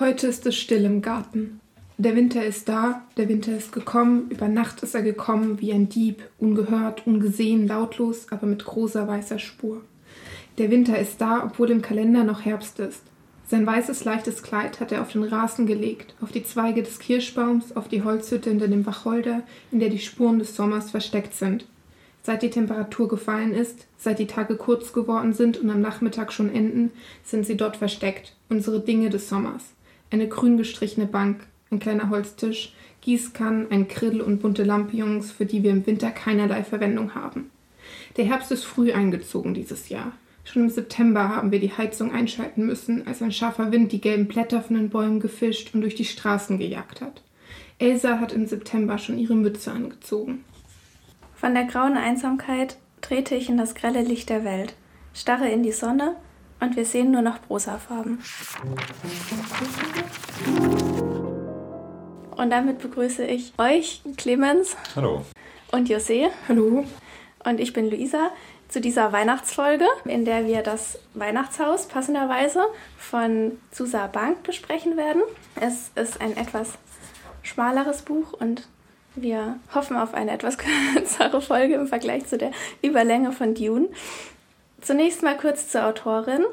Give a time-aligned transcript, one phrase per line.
[0.00, 1.60] Heute ist es still im Garten.
[1.98, 5.90] Der Winter ist da, der Winter ist gekommen, über Nacht ist er gekommen wie ein
[5.90, 9.82] Dieb, ungehört, ungesehen, lautlos, aber mit großer weißer Spur.
[10.56, 13.02] Der Winter ist da, obwohl im Kalender noch Herbst ist.
[13.46, 17.76] Sein weißes, leichtes Kleid hat er auf den Rasen gelegt, auf die Zweige des Kirschbaums,
[17.76, 21.66] auf die Holzhütte hinter dem Wacholder, in der die Spuren des Sommers versteckt sind.
[22.22, 26.54] Seit die Temperatur gefallen ist, seit die Tage kurz geworden sind und am Nachmittag schon
[26.54, 26.92] enden,
[27.24, 29.74] sind sie dort versteckt, unsere Dinge des Sommers.
[30.12, 31.40] Eine grün gestrichene Bank,
[31.70, 36.62] ein kleiner Holztisch, Gießkannen, ein Grill und bunte Lampions, für die wir im Winter keinerlei
[36.64, 37.50] Verwendung haben.
[38.18, 40.12] Der Herbst ist früh eingezogen dieses Jahr.
[40.44, 44.28] Schon im September haben wir die Heizung einschalten müssen, als ein scharfer Wind die gelben
[44.28, 47.22] Blätter von den Bäumen gefischt und durch die Straßen gejagt hat.
[47.78, 50.44] Elsa hat im September schon ihre Mütze angezogen.
[51.34, 54.74] Von der grauen Einsamkeit trete ich in das grelle Licht der Welt,
[55.14, 56.16] starre in die Sonne
[56.62, 58.22] und wir sehen nur noch Prosafarben.
[62.36, 64.76] Und damit begrüße ich euch, Clemens.
[64.94, 65.26] Hallo.
[65.72, 66.28] Und José.
[66.48, 66.84] Hallo.
[67.44, 68.30] Und ich bin Luisa
[68.68, 72.62] zu dieser Weihnachtsfolge, in der wir das Weihnachtshaus passenderweise
[72.96, 75.22] von Susa Bank besprechen werden.
[75.60, 76.70] Es ist ein etwas
[77.42, 78.68] schmaleres Buch und
[79.14, 80.56] wir hoffen auf eine etwas
[80.94, 83.88] kürzere Folge im Vergleich zu der Überlänge von Dune.
[84.82, 86.44] Zunächst mal kurz zur Autorin.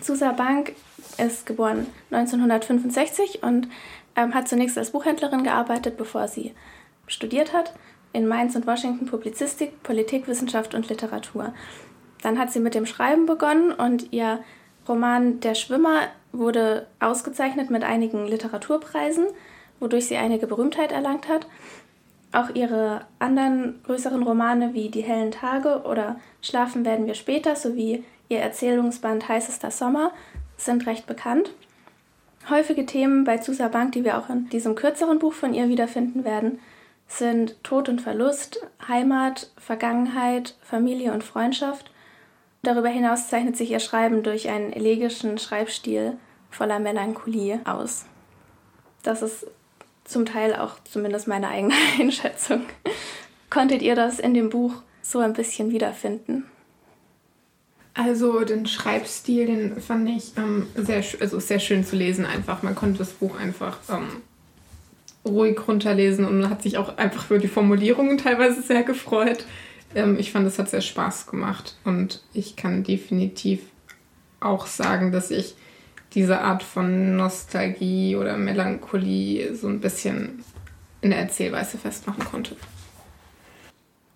[0.00, 0.76] Susa Bank
[1.18, 3.68] ist geboren 1965 und
[4.14, 6.54] ähm, hat zunächst als Buchhändlerin gearbeitet, bevor sie
[7.08, 7.74] studiert hat.
[8.12, 11.52] In Mainz und Washington Publizistik, Politikwissenschaft und Literatur.
[12.22, 14.38] Dann hat sie mit dem Schreiben begonnen und ihr
[14.88, 19.26] Roman Der Schwimmer wurde ausgezeichnet mit einigen Literaturpreisen
[19.80, 21.46] wodurch sie einige Berühmtheit erlangt hat.
[22.32, 28.04] Auch ihre anderen größeren Romane wie Die hellen Tage oder Schlafen werden wir später sowie
[28.28, 30.12] ihr Erzählungsband Heißester Sommer
[30.56, 31.52] sind recht bekannt.
[32.48, 36.24] Häufige Themen bei Susa Bank, die wir auch in diesem kürzeren Buch von ihr wiederfinden
[36.24, 36.60] werden,
[37.08, 41.90] sind Tod und Verlust, Heimat, Vergangenheit, Familie und Freundschaft.
[42.62, 46.16] Darüber hinaus zeichnet sich ihr Schreiben durch einen elegischen Schreibstil
[46.50, 48.06] voller Melancholie aus.
[49.02, 49.46] Das ist
[50.10, 52.62] zum Teil auch zumindest meine eigene Einschätzung.
[53.48, 56.44] Konntet ihr das in dem Buch so ein bisschen wiederfinden?
[57.94, 62.62] Also den Schreibstil, den fand ich ähm, sehr, also sehr schön zu lesen einfach.
[62.62, 64.22] Man konnte das Buch einfach ähm,
[65.24, 69.44] ruhig runterlesen und hat sich auch einfach für die Formulierungen teilweise sehr gefreut.
[69.94, 73.60] Ähm, ich fand, es hat sehr Spaß gemacht und ich kann definitiv
[74.38, 75.54] auch sagen, dass ich
[76.12, 80.44] diese Art von Nostalgie oder Melancholie so ein bisschen
[81.00, 82.56] in der Erzählweise festmachen konnte.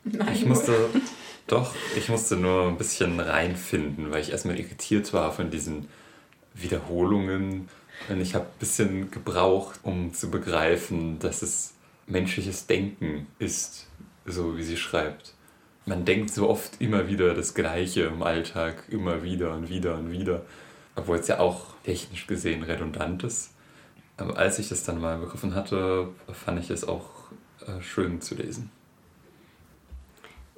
[0.05, 0.73] Nein, ich musste
[1.47, 5.89] doch, ich musste nur ein bisschen reinfinden, weil ich erstmal irritiert war von diesen
[6.55, 7.69] Wiederholungen.
[8.09, 11.75] Und ich habe ein bisschen gebraucht, um zu begreifen, dass es
[12.07, 13.87] menschliches Denken ist,
[14.27, 15.35] so wie sie schreibt.
[15.87, 20.11] Man denkt so oft immer wieder das Gleiche im Alltag, immer wieder und wieder und
[20.11, 20.45] wieder
[20.97, 23.53] obwohl es ja auch technisch gesehen redundant ist.
[24.17, 27.09] Aber als ich das dann mal begriffen hatte, fand ich es auch
[27.67, 28.71] äh, schön zu lesen.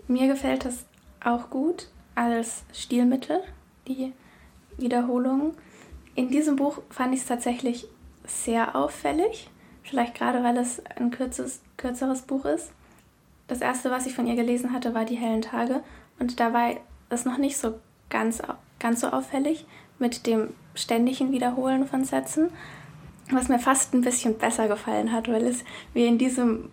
[0.09, 0.85] Mir gefällt das
[1.25, 3.41] auch gut als Stilmittel,
[3.89, 4.13] die
[4.77, 5.55] Wiederholung.
[6.15, 7.89] In diesem Buch fand ich es tatsächlich
[8.25, 9.51] sehr auffällig,
[9.83, 12.73] vielleicht gerade weil es ein kürzes, kürzeres Buch ist.
[13.49, 15.83] Das erste, was ich von ihr gelesen hatte, war Die hellen Tage
[16.19, 16.71] und da war
[17.09, 17.79] es noch nicht so
[18.11, 18.43] ganz,
[18.79, 19.67] ganz so auffällig
[19.99, 22.51] mit dem ständigen Wiederholen von Sätzen,
[23.31, 25.65] was mir fast ein bisschen besser gefallen hat, weil es
[25.95, 26.71] wie in diesem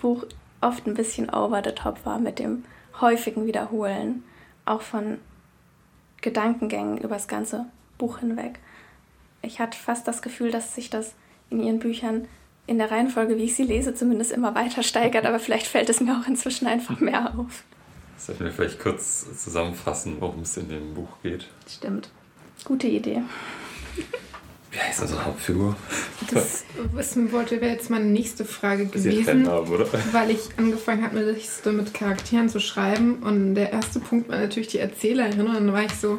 [0.00, 0.24] Buch
[0.60, 2.64] oft ein bisschen over the top war mit dem
[3.00, 4.24] häufigen Wiederholen,
[4.64, 5.18] auch von
[6.20, 7.66] Gedankengängen übers ganze
[7.98, 8.58] Buch hinweg.
[9.42, 11.14] Ich hatte fast das Gefühl, dass sich das
[11.50, 12.26] in ihren Büchern
[12.66, 16.00] in der Reihenfolge, wie ich sie lese, zumindest immer weiter steigert, aber vielleicht fällt es
[16.00, 17.62] mir auch inzwischen einfach mehr auf.
[18.18, 21.46] Sollten wir vielleicht kurz zusammenfassen, worum es in dem Buch geht?
[21.68, 22.10] Stimmt.
[22.64, 23.22] Gute Idee.
[24.70, 25.76] Wie heißt unsere Hauptfigur?
[26.30, 29.48] Das wissen wollte, wäre jetzt meine nächste Frage gewesen.
[29.48, 29.86] Haben, oder?
[30.12, 33.22] Weil ich angefangen habe, eine Liste mit Charakteren zu schreiben.
[33.22, 35.40] Und der erste Punkt war natürlich die Erzählerin.
[35.40, 36.18] Und dann war ich so,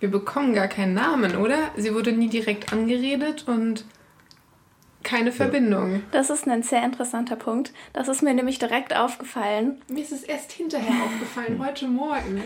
[0.00, 1.70] wir bekommen gar keinen Namen, oder?
[1.76, 3.84] Sie wurde nie direkt angeredet und
[5.02, 6.02] keine Verbindung.
[6.10, 7.72] Das ist ein sehr interessanter Punkt.
[7.92, 9.80] Das ist mir nämlich direkt aufgefallen.
[9.88, 12.42] Mir ist es erst hinterher aufgefallen, heute Morgen.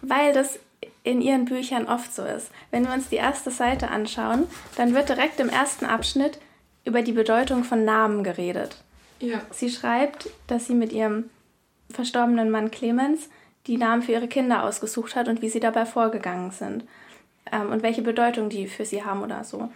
[0.00, 0.60] Weil das
[1.04, 2.50] in ihren Büchern oft so ist.
[2.72, 6.40] Wenn wir uns die erste Seite anschauen, dann wird direkt im ersten Abschnitt
[6.84, 8.78] über die Bedeutung von Namen geredet.
[9.20, 9.40] Ja.
[9.52, 11.30] Sie schreibt, dass sie mit ihrem
[11.90, 13.28] verstorbenen Mann Clemens
[13.66, 16.84] die Namen für ihre Kinder ausgesucht hat und wie sie dabei vorgegangen sind.
[17.52, 19.70] ähm, und welche Bedeutung die für sie haben oder so.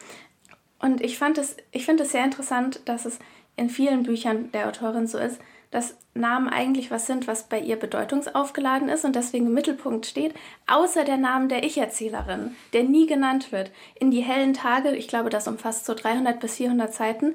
[0.80, 3.18] Und ich fand es, ich finde es sehr interessant, dass es
[3.56, 7.76] in vielen Büchern der Autorin so ist, dass Namen eigentlich was sind, was bei ihr
[7.76, 10.34] bedeutungsaufgeladen ist und deswegen im Mittelpunkt steht,
[10.66, 13.70] außer der Name der Ich-Erzählerin, der nie genannt wird.
[13.94, 17.34] In die hellen Tage, ich glaube, das umfasst so 300 bis 400 Seiten,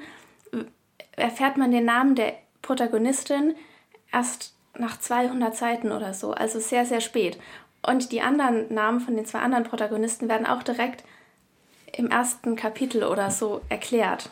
[1.16, 3.56] erfährt man den Namen der Protagonistin
[4.12, 7.38] erst nach 200 Seiten oder so, also sehr, sehr spät.
[7.86, 11.04] Und die anderen Namen von den zwei anderen Protagonisten werden auch direkt
[11.92, 14.32] im ersten Kapitel oder so erklärt.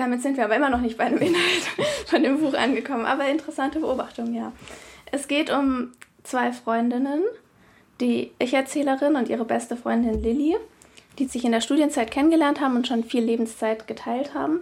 [0.00, 1.62] Damit sind wir aber immer noch nicht bei dem Inhalt
[2.06, 3.04] von dem Buch angekommen.
[3.04, 4.50] Aber interessante Beobachtung, ja.
[5.12, 5.92] Es geht um
[6.22, 7.22] zwei Freundinnen,
[8.00, 10.56] die Ich-Erzählerin und ihre beste Freundin Lilly,
[11.18, 14.60] die sich in der Studienzeit kennengelernt haben und schon viel Lebenszeit geteilt haben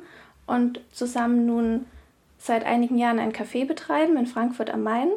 [0.49, 1.87] und zusammen nun
[2.38, 5.11] seit einigen Jahren ein Café betreiben in Frankfurt am Main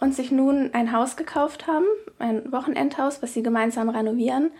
[0.00, 1.86] und sich nun ein Haus gekauft haben,
[2.18, 4.50] ein Wochenendhaus, was sie gemeinsam renovieren,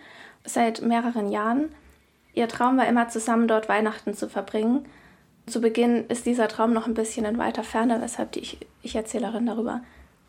[0.45, 1.65] seit mehreren Jahren
[2.37, 4.85] Ihr Traum war immer, zusammen dort Weihnachten zu verbringen.
[5.47, 9.81] Zu Beginn ist dieser Traum noch ein bisschen in weiter Ferne, weshalb die Ich-Erzählerin darüber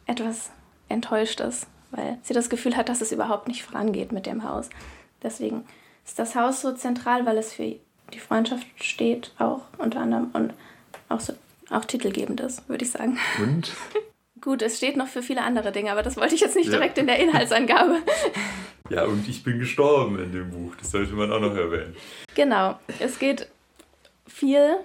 [0.06, 0.50] etwas
[0.88, 4.70] enttäuscht ist, weil sie das Gefühl hat, dass es überhaupt nicht vorangeht mit dem Haus.
[5.22, 5.66] Deswegen
[6.06, 7.76] ist das Haus so zentral, weil es für
[8.14, 10.54] die Freundschaft steht, auch unter anderem und
[11.10, 11.34] auch, so,
[11.68, 13.18] auch titelgebend ist, würde ich sagen.
[13.42, 13.70] Und?
[14.40, 16.72] Gut, es steht noch für viele andere Dinge, aber das wollte ich jetzt nicht ja.
[16.72, 17.98] direkt in der Inhaltsangabe.
[18.90, 20.74] Ja, und ich bin gestorben in dem Buch.
[20.76, 21.94] Das sollte man auch noch erwähnen.
[22.34, 22.78] Genau.
[22.98, 23.46] Es geht
[24.26, 24.78] viel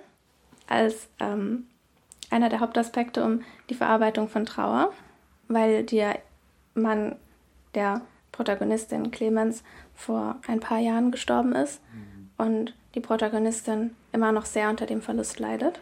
[0.67, 1.67] als ähm,
[2.29, 4.91] einer der Hauptaspekte um die Verarbeitung von Trauer,
[5.47, 6.19] weil der
[6.73, 7.15] Mann
[7.75, 8.01] der
[8.33, 9.63] Protagonistin Clemens
[9.95, 12.45] vor ein paar Jahren gestorben ist mhm.
[12.45, 15.79] und die Protagonistin immer noch sehr unter dem Verlust leidet.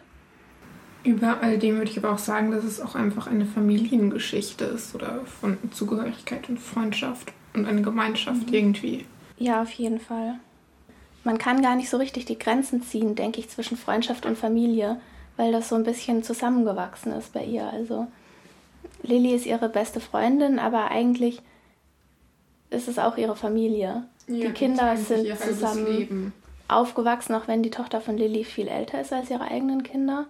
[1.04, 4.94] Über all dem würde ich aber auch sagen, dass es auch einfach eine Familiengeschichte ist
[4.94, 8.54] oder von Zugehörigkeit und Freundschaft und eine Gemeinschaft mhm.
[8.54, 9.06] irgendwie.
[9.36, 10.38] Ja, auf jeden Fall.
[11.24, 15.00] Man kann gar nicht so richtig die Grenzen ziehen, denke ich, zwischen Freundschaft und Familie,
[15.36, 17.68] weil das so ein bisschen zusammengewachsen ist bei ihr.
[17.68, 18.06] Also
[19.02, 21.40] Lilly ist ihre beste Freundin, aber eigentlich
[22.70, 24.04] ist es auch ihre Familie.
[24.26, 26.32] Ja, die Kinder sind zusammen
[26.68, 30.26] aufgewachsen, auch wenn die Tochter von Lilly viel älter ist als ihre eigenen Kinder.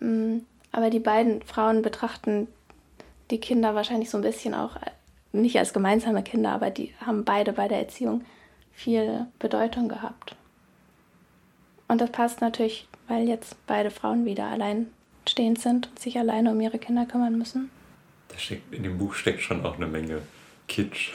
[0.00, 0.38] Mm,
[0.72, 2.48] aber die beiden Frauen betrachten
[3.30, 4.76] die Kinder wahrscheinlich so ein bisschen auch
[5.32, 8.24] nicht als gemeinsame Kinder, aber die haben beide bei der Erziehung
[8.72, 10.36] viel Bedeutung gehabt.
[11.88, 14.88] Und das passt natürlich, weil jetzt beide Frauen wieder allein
[15.28, 17.70] stehend sind und sich alleine um ihre Kinder kümmern müssen.
[18.36, 20.22] Steckt, in dem Buch steckt schon auch eine Menge
[20.68, 21.10] Kitsch.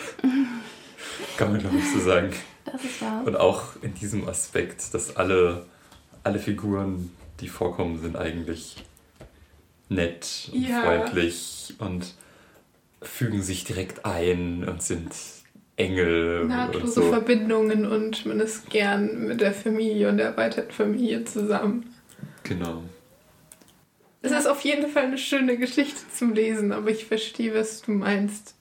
[1.37, 2.33] Kann man glaube ich so sagen.
[2.65, 3.23] Das ist wahr.
[3.25, 5.65] Und auch in diesem Aspekt, dass alle,
[6.23, 7.11] alle Figuren,
[7.43, 8.83] die vorkommen, sind eigentlich
[9.89, 10.81] nett und ja.
[10.81, 12.15] freundlich und
[13.01, 15.11] fügen sich direkt ein und sind
[15.75, 16.45] Engel.
[16.45, 17.09] Nahtlose und so.
[17.09, 21.93] Verbindungen und man ist gern mit der Familie und der erweiterten Familie zusammen.
[22.43, 22.83] Genau.
[24.21, 27.91] Es ist auf jeden Fall eine schöne Geschichte zum Lesen, aber ich verstehe, was du
[27.91, 28.55] meinst.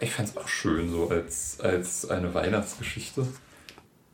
[0.00, 3.26] Ich fand es auch schön, so als, als eine Weihnachtsgeschichte.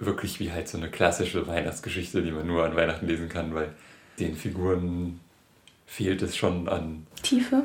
[0.04, 3.72] Wirklich wie halt so eine klassische Weihnachtsgeschichte, die man nur an Weihnachten lesen kann, weil
[4.18, 5.20] den Figuren
[5.86, 7.64] fehlt es schon an Tiefe.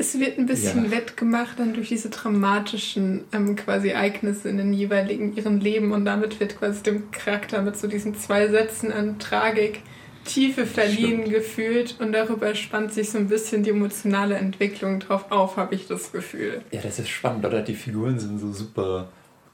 [0.00, 0.90] Es wird ein bisschen ja.
[0.92, 6.38] wettgemacht dann durch diese dramatischen ähm, quasi Ereignisse in den jeweiligen ihren Leben und damit
[6.38, 9.82] wird quasi dem Charakter mit so diesen zwei Sätzen an Tragik
[10.28, 11.30] Tiefe verliehen Stimmt.
[11.30, 15.86] gefühlt und darüber spannt sich so ein bisschen die emotionale Entwicklung drauf auf, habe ich
[15.86, 16.62] das Gefühl.
[16.70, 17.62] Ja, das ist spannend, oder?
[17.62, 19.08] Die Figuren sind so super.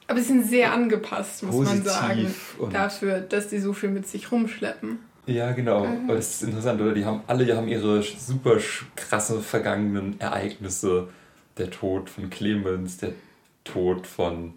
[0.07, 2.35] Aber sie sind sehr angepasst, muss man sagen,
[2.71, 4.99] dafür, dass die so viel mit sich rumschleppen.
[5.27, 5.87] Ja, genau.
[5.87, 6.09] Mhm.
[6.09, 6.93] Das ist interessant, oder?
[6.93, 8.59] Die haben alle haben ihre super
[8.97, 11.09] krasse vergangenen Ereignisse.
[11.57, 13.13] Der Tod von Clemens, der
[13.63, 14.55] Tod von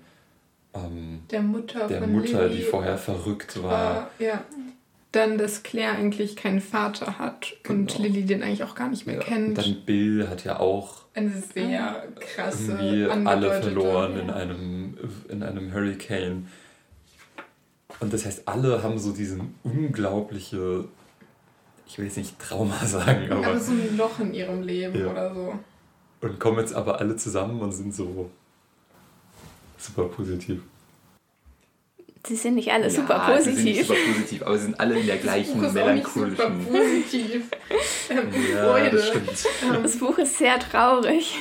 [0.74, 4.10] ähm, der Mutter, der Mutter die vorher verrückt war.
[4.20, 4.44] Uh, ja.
[5.12, 7.80] Dann, dass Claire eigentlich keinen Vater hat genau.
[7.80, 9.24] und Lilly den eigentlich auch gar nicht mehr ja.
[9.24, 9.50] kennt.
[9.50, 14.21] Und dann Bill hat ja auch eine sehr krasse irgendwie alle verloren ja.
[14.21, 14.97] in einem
[15.29, 16.47] in einem Hurricane.
[18.00, 20.86] Und das heißt, alle haben so diesen unglaubliche,
[21.88, 23.47] ich will jetzt nicht Trauma sagen, aber.
[23.47, 25.12] Aber so ein Loch in ihrem Leben ja.
[25.12, 25.59] oder so.
[26.21, 28.29] Und kommen jetzt aber alle zusammen und sind so
[29.77, 30.62] super positiv.
[32.27, 33.46] Sie sind nicht alle ja, super positiv.
[33.46, 36.43] Sie sind nicht super positiv, aber sie sind alle in der gleichen das melancholischen.
[36.43, 37.43] Auch nicht super positiv.
[38.10, 39.84] ähm, ja, das stimmt.
[39.84, 41.38] Das Buch ist sehr traurig.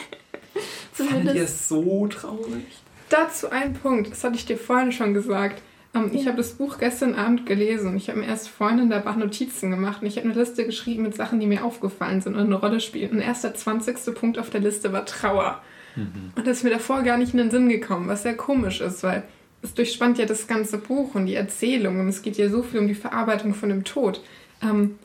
[0.92, 2.64] Fand ihr es so traurig?
[3.08, 5.60] Dazu ein Punkt, das hatte ich dir vorhin schon gesagt.
[5.92, 7.96] Um, ich habe das Buch gestern Abend gelesen.
[7.96, 10.66] Ich habe mir erst vorhin in der Bach Notizen gemacht und ich habe eine Liste
[10.66, 13.12] geschrieben mit Sachen, die mir aufgefallen sind und eine Rolle spielen.
[13.12, 14.14] Und erst der 20.
[14.14, 15.62] Punkt auf der Liste war Trauer.
[15.94, 16.32] Mhm.
[16.36, 19.02] Und das ist mir davor gar nicht in den Sinn gekommen, was sehr komisch ist,
[19.02, 19.22] weil
[19.66, 22.80] es durchspannt ja das ganze Buch und die Erzählung und es geht ja so viel
[22.80, 24.22] um die Verarbeitung von dem Tod.
[24.62, 24.98] Ähm,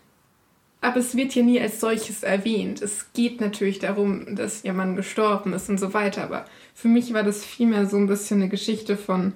[0.81, 2.81] aber es wird hier nie als solches erwähnt.
[2.81, 6.23] Es geht natürlich darum, dass ihr Mann gestorben ist und so weiter.
[6.23, 9.33] Aber für mich war das vielmehr so ein bisschen eine Geschichte von,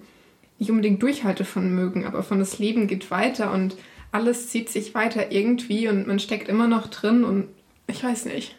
[0.58, 3.76] nicht unbedingt Durchhaltevermögen, aber von das Leben geht weiter und
[4.12, 7.48] alles zieht sich weiter irgendwie und man steckt immer noch drin und
[7.88, 8.56] ich weiß nicht.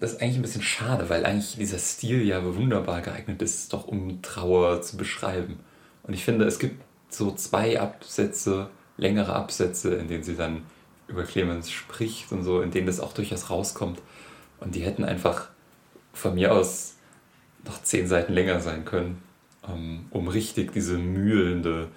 [0.00, 3.86] Das ist eigentlich ein bisschen schade, weil eigentlich dieser Stil ja wunderbar geeignet ist, doch
[3.86, 5.58] um Trauer zu beschreiben.
[6.04, 10.62] Und ich finde, es gibt so zwei Absätze, längere Absätze, in denen sie dann
[11.08, 14.00] über Clemens spricht und so, in denen das auch durchaus rauskommt.
[14.60, 15.48] Und die hätten einfach
[16.12, 16.94] von mir aus
[17.64, 19.22] noch zehn Seiten länger sein können,
[19.68, 21.88] ähm, um richtig diese mühlende,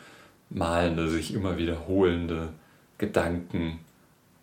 [0.50, 2.50] malende, sich immer wiederholende
[2.98, 3.80] Gedanken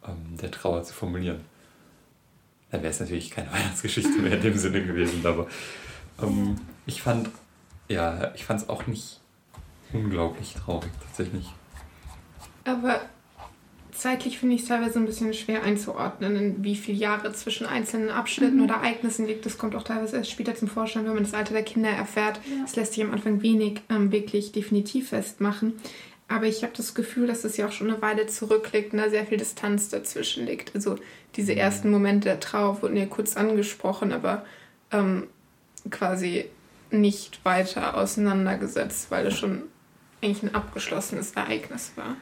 [0.07, 1.41] ähm, der Trauer zu formulieren.
[2.71, 5.47] Dann wäre es natürlich keine Weihnachtsgeschichte mehr in dem Sinne gewesen, aber
[6.23, 6.57] ähm,
[6.87, 7.31] ich fand,
[7.89, 9.21] ja, ich fand es auch nicht
[9.93, 11.47] unglaublich traurig tatsächlich.
[12.65, 13.01] Aber
[13.99, 18.11] zeitlich finde ich es teilweise ein bisschen schwer einzuordnen, in wie viele Jahre zwischen einzelnen
[18.11, 18.65] Abschnitten mhm.
[18.65, 19.45] oder Ereignissen liegt.
[19.45, 22.41] Das kommt auch teilweise erst später zum Vorschein, wenn man das Alter der Kinder erfährt.
[22.65, 22.83] Es ja.
[22.83, 25.75] lässt sich am Anfang wenig ähm, wirklich definitiv festmachen.
[26.29, 29.09] Aber ich habe das Gefühl, dass es ja auch schon eine Weile zurückliegt und da
[29.09, 30.75] sehr viel Distanz dazwischen liegt.
[30.75, 30.97] Also
[31.37, 31.59] diese mhm.
[31.59, 34.45] ersten Momente der Trauer wurden ja kurz angesprochen, aber
[34.93, 35.27] ähm,
[35.91, 36.45] quasi
[36.91, 39.63] nicht weiter auseinandergesetzt, weil es schon
[40.23, 42.17] eigentlich ein abgeschlossenes Ereignis war.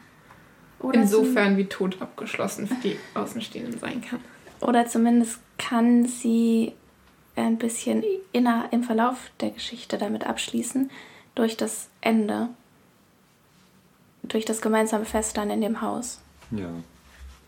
[0.78, 4.20] Oder Insofern wie Tod abgeschlossen für die Außenstehenden sein kann.
[4.60, 6.72] Oder zumindest kann sie
[7.34, 10.90] ein bisschen inner im Verlauf der Geschichte damit abschließen,
[11.34, 12.48] durch das Ende,
[14.28, 16.20] durch das gemeinsame Fest dann in dem Haus.
[16.50, 16.68] Ja.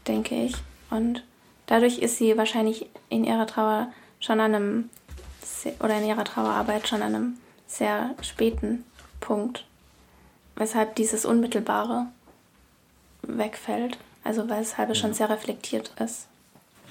[0.07, 0.55] Denke ich.
[0.91, 1.25] Und
[1.67, 4.91] dadurch ist sie wahrscheinlich in ihrer Trauer schon an einem,
[5.81, 8.85] oder in ihrer Trauerarbeit schon an einem sehr späten
[9.21, 9.65] Punkt.
[10.57, 12.07] Weshalb dieses Unmittelbare
[13.23, 13.99] wegfällt.
[14.25, 14.95] Also weil es ja.
[14.95, 16.27] schon sehr reflektiert ist.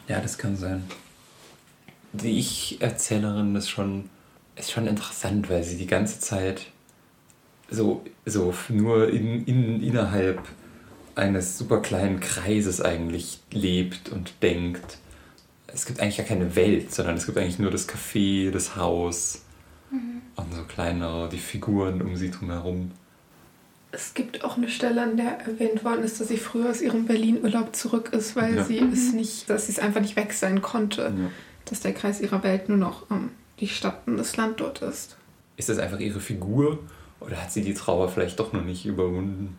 [0.08, 0.90] Ja, das kann sein.
[2.14, 4.10] Die Ich-Erzählerin ist schon,
[4.56, 6.68] ist schon interessant, weil sie die ganze Zeit
[7.70, 10.42] so, so nur in, in, innerhalb
[11.16, 15.00] eines super kleinen Kreises eigentlich lebt und denkt.
[15.68, 19.44] Es gibt eigentlich gar keine Welt, sondern es gibt eigentlich nur das Café, das Haus
[19.92, 20.22] mhm.
[20.36, 22.92] und so kleinere, die Figuren um sie drumherum.
[23.92, 27.06] Es gibt auch eine Stelle, an der erwähnt worden ist, dass sie früher aus ihrem
[27.06, 28.64] Berlin-Urlaub zurück ist, weil ja.
[28.64, 31.32] sie es nicht, dass sie es einfach nicht weg sein konnte, ja.
[31.66, 35.18] dass der Kreis ihrer Welt nur noch ähm, die Stadt und das Land dort ist.
[35.56, 36.80] Ist das einfach ihre Figur
[37.20, 39.58] oder hat sie die Trauer vielleicht doch noch nicht überwunden?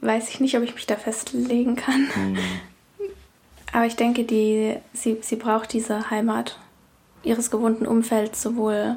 [0.00, 2.08] Weiß ich nicht, ob ich mich da festlegen kann.
[2.14, 2.38] Mhm.
[3.72, 6.58] Aber ich denke, die, sie, sie braucht diese Heimat
[7.22, 8.96] ihres gewohnten Umfelds, sowohl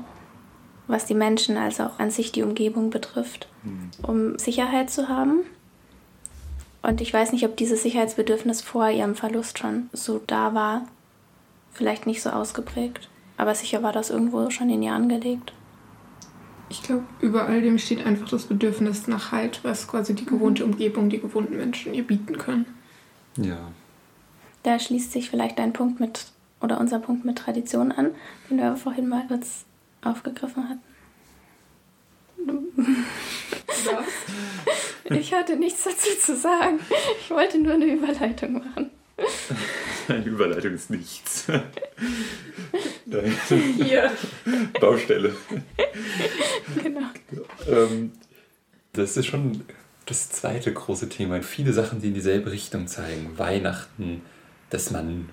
[0.87, 3.89] was die Menschen als auch an sich die Umgebung betrifft, mhm.
[4.03, 5.41] um Sicherheit zu haben.
[6.81, 10.87] Und ich weiß nicht, ob dieses Sicherheitsbedürfnis vor ihrem Verlust schon so da war.
[11.71, 13.09] Vielleicht nicht so ausgeprägt.
[13.37, 15.53] Aber sicher war das irgendwo schon in ihr angelegt.
[16.69, 20.65] Ich glaube, über all dem steht einfach das Bedürfnis nach Halt, was quasi die gewohnte
[20.65, 20.73] mhm.
[20.73, 22.65] Umgebung, die gewohnten Menschen ihr bieten können.
[23.37, 23.57] Ja.
[24.63, 26.27] Da schließt sich vielleicht dein Punkt mit,
[26.61, 28.11] oder unser Punkt mit Tradition an,
[28.49, 29.65] den wir vorhin mal kurz
[30.01, 30.81] aufgegriffen hatten.
[33.67, 35.15] Was?
[35.17, 36.79] Ich hatte nichts dazu zu sagen.
[37.19, 38.89] Ich wollte nur eine Überleitung machen.
[40.07, 41.47] Eine Überleitung ist nichts.
[43.77, 44.11] Hier.
[44.79, 45.35] Baustelle.
[46.81, 47.09] Genau.
[47.67, 48.11] Ähm,
[48.93, 49.63] das ist schon
[50.05, 51.41] das zweite große Thema.
[51.41, 53.37] Viele Sachen, die in dieselbe Richtung zeigen.
[53.37, 54.21] Weihnachten,
[54.69, 55.29] dass man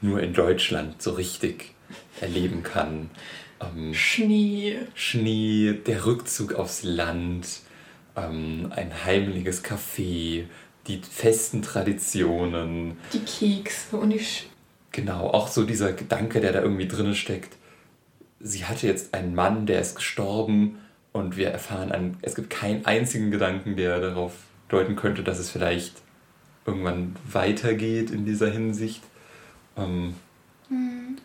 [0.00, 1.74] nur in Deutschland so richtig
[2.20, 3.10] erleben kann.
[3.60, 4.78] Ähm, Schnee.
[4.94, 7.60] Schnee, der Rückzug aufs Land,
[8.16, 10.44] ähm, ein heimliches Café,
[10.86, 12.96] die festen Traditionen.
[13.12, 14.20] Die Kekse und die...
[14.20, 14.46] Sch
[14.92, 17.56] genau, auch so dieser Gedanke, der da irgendwie drin steckt.
[18.40, 20.78] Sie hatte jetzt einen Mann, der ist gestorben
[21.12, 24.32] und wir erfahren, an, es gibt keinen einzigen Gedanken, der darauf
[24.68, 25.94] deuten könnte, dass es vielleicht
[26.66, 29.02] irgendwann weitergeht in dieser Hinsicht.
[29.76, 30.14] Ähm,
[30.68, 31.18] mhm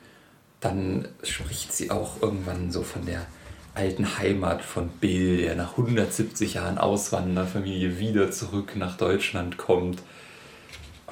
[0.65, 3.27] dann spricht sie auch irgendwann so von der
[3.75, 10.01] alten Heimat von Bill, der nach 170 Jahren Auswanderfamilie wieder zurück nach Deutschland kommt.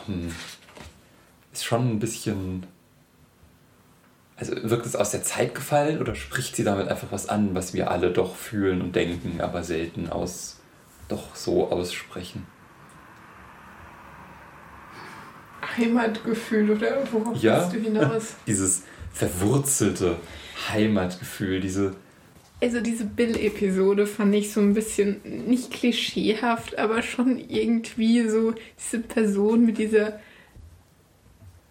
[0.08, 0.34] Ähm,
[1.52, 2.66] ist schon ein bisschen.
[4.36, 7.74] Also wirkt es aus der Zeit gefallen oder spricht sie damit einfach was an, was
[7.74, 10.60] wir alle doch fühlen und denken, aber selten aus
[11.08, 12.48] doch so aussprechen?
[15.78, 18.36] Heimatgefühl oder worauf ja, du hinaus?
[18.48, 20.18] Dieses verwurzelte
[20.70, 21.96] Heimatgefühl, diese.
[22.64, 29.00] Also diese Bill-Episode fand ich so ein bisschen nicht klischeehaft, aber schon irgendwie so diese
[29.04, 30.18] Person mit dieser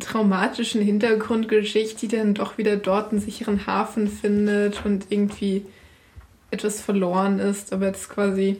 [0.00, 5.64] traumatischen Hintergrundgeschichte, die dann doch wieder dort einen sicheren Hafen findet und irgendwie
[6.50, 8.58] etwas verloren ist, aber jetzt quasi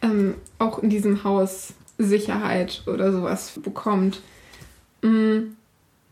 [0.00, 4.22] ähm, auch in diesem Haus Sicherheit oder sowas bekommt.
[5.02, 5.56] Mhm.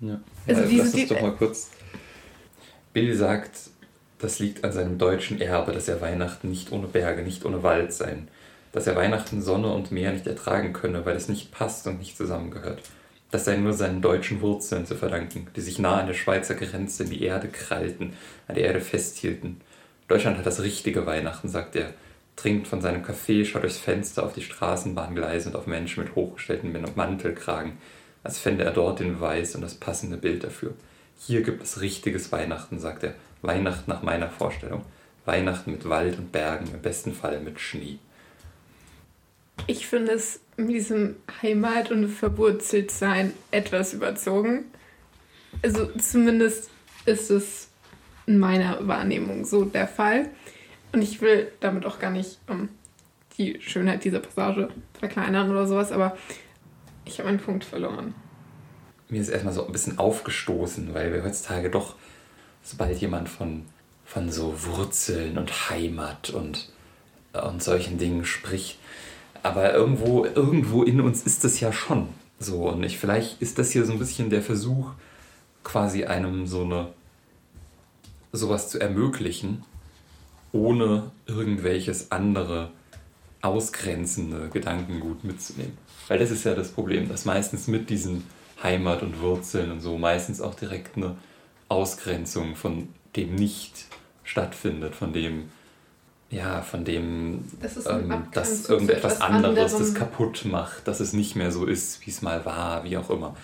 [0.00, 0.20] Ja.
[0.46, 1.70] Also ja, diese, lass uns doch mal kurz.
[2.92, 3.70] Bill sagt,
[4.24, 7.92] das liegt an seinem deutschen Erbe, dass er Weihnachten nicht ohne Berge, nicht ohne Wald
[7.92, 8.28] sein,
[8.72, 12.16] dass er Weihnachten Sonne und Meer nicht ertragen könne, weil es nicht passt und nicht
[12.16, 12.80] zusammengehört.
[13.30, 17.02] Das sei nur seinen deutschen Wurzeln zu verdanken, die sich nah an der Schweizer Grenze
[17.02, 18.14] in die Erde krallten,
[18.48, 19.60] an der Erde festhielten.
[20.08, 21.92] Deutschland hat das richtige Weihnachten, sagt er,
[22.34, 26.74] trinkt von seinem Kaffee, schaut durchs Fenster auf die Straßenbahngleise und auf Menschen mit hochgestellten
[26.96, 27.76] Mantelkragen,
[28.22, 30.72] als fände er dort den Beweis und das passende Bild dafür.
[31.18, 33.14] Hier gibt es richtiges Weihnachten, sagt er.
[33.46, 34.82] Weihnachten nach meiner Vorstellung.
[35.24, 37.98] Weihnachten mit Wald und Bergen, im besten Fall mit Schnee.
[39.66, 44.64] Ich finde es in diesem Heimat- und Verwurzeltsein etwas überzogen.
[45.62, 46.70] Also zumindest
[47.06, 47.68] ist es
[48.26, 50.28] in meiner Wahrnehmung so der Fall.
[50.92, 52.68] Und ich will damit auch gar nicht um, ähm,
[53.36, 56.16] die Schönheit dieser Passage verkleinern oder sowas, aber
[57.04, 58.14] ich habe einen Punkt verloren.
[59.08, 61.96] Mir ist erstmal so ein bisschen aufgestoßen, weil wir heutzutage doch,
[62.64, 63.62] sobald jemand von,
[64.04, 66.70] von so Wurzeln und Heimat und,
[67.32, 68.78] und solchen Dingen spricht,
[69.44, 72.08] aber irgendwo, irgendwo in uns ist das ja schon
[72.40, 72.68] so.
[72.70, 74.92] Und ich, vielleicht ist das hier so ein bisschen der Versuch,
[75.62, 76.88] quasi einem so eine
[78.32, 79.64] sowas zu ermöglichen,
[80.52, 82.70] ohne irgendwelches andere
[83.42, 85.76] ausgrenzende Gedankengut mitzunehmen.
[86.08, 88.24] Weil das ist ja das Problem, dass meistens mit diesen
[88.62, 91.16] Heimat und Wurzeln und so meistens auch direkt eine
[91.68, 93.86] Ausgrenzung von dem Nicht
[94.24, 95.50] stattfindet, von dem,
[96.30, 97.44] ja, von dem,
[97.86, 99.78] ähm, dass irgendetwas anderes anderem.
[99.78, 103.10] das kaputt macht, dass es nicht mehr so ist, wie es mal war, wie auch
[103.10, 103.36] immer.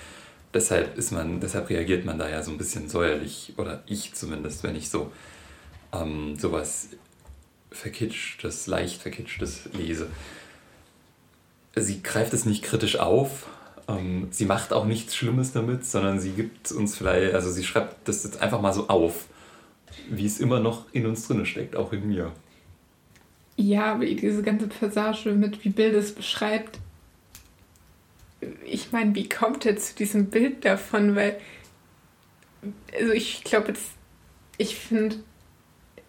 [0.52, 4.64] Deshalb ist man, deshalb reagiert man da ja so ein bisschen säuerlich, oder ich zumindest,
[4.64, 5.12] wenn ich so
[5.92, 6.88] ähm, sowas
[7.70, 10.09] verkitschtes, leicht verkitschtes lese.
[11.76, 13.46] Sie greift es nicht kritisch auf,
[13.98, 18.09] ähm, sie macht auch nichts Schlimmes damit, sondern sie gibt uns vielleicht, also sie schreibt
[18.09, 19.26] das jetzt einfach mal so auf,
[20.09, 22.33] wie es immer noch in uns drin steckt, auch in mir.
[23.57, 26.79] Ja, wie diese ganze Passage mit, wie Bill es beschreibt.
[28.64, 31.14] Ich meine, wie kommt er zu diesem Bild davon?
[31.14, 31.38] Weil,
[32.98, 33.74] also ich glaube
[34.57, 35.16] ich finde,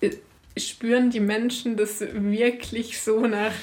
[0.02, 0.12] äh,
[0.58, 3.54] spüren die Menschen das wirklich so nach,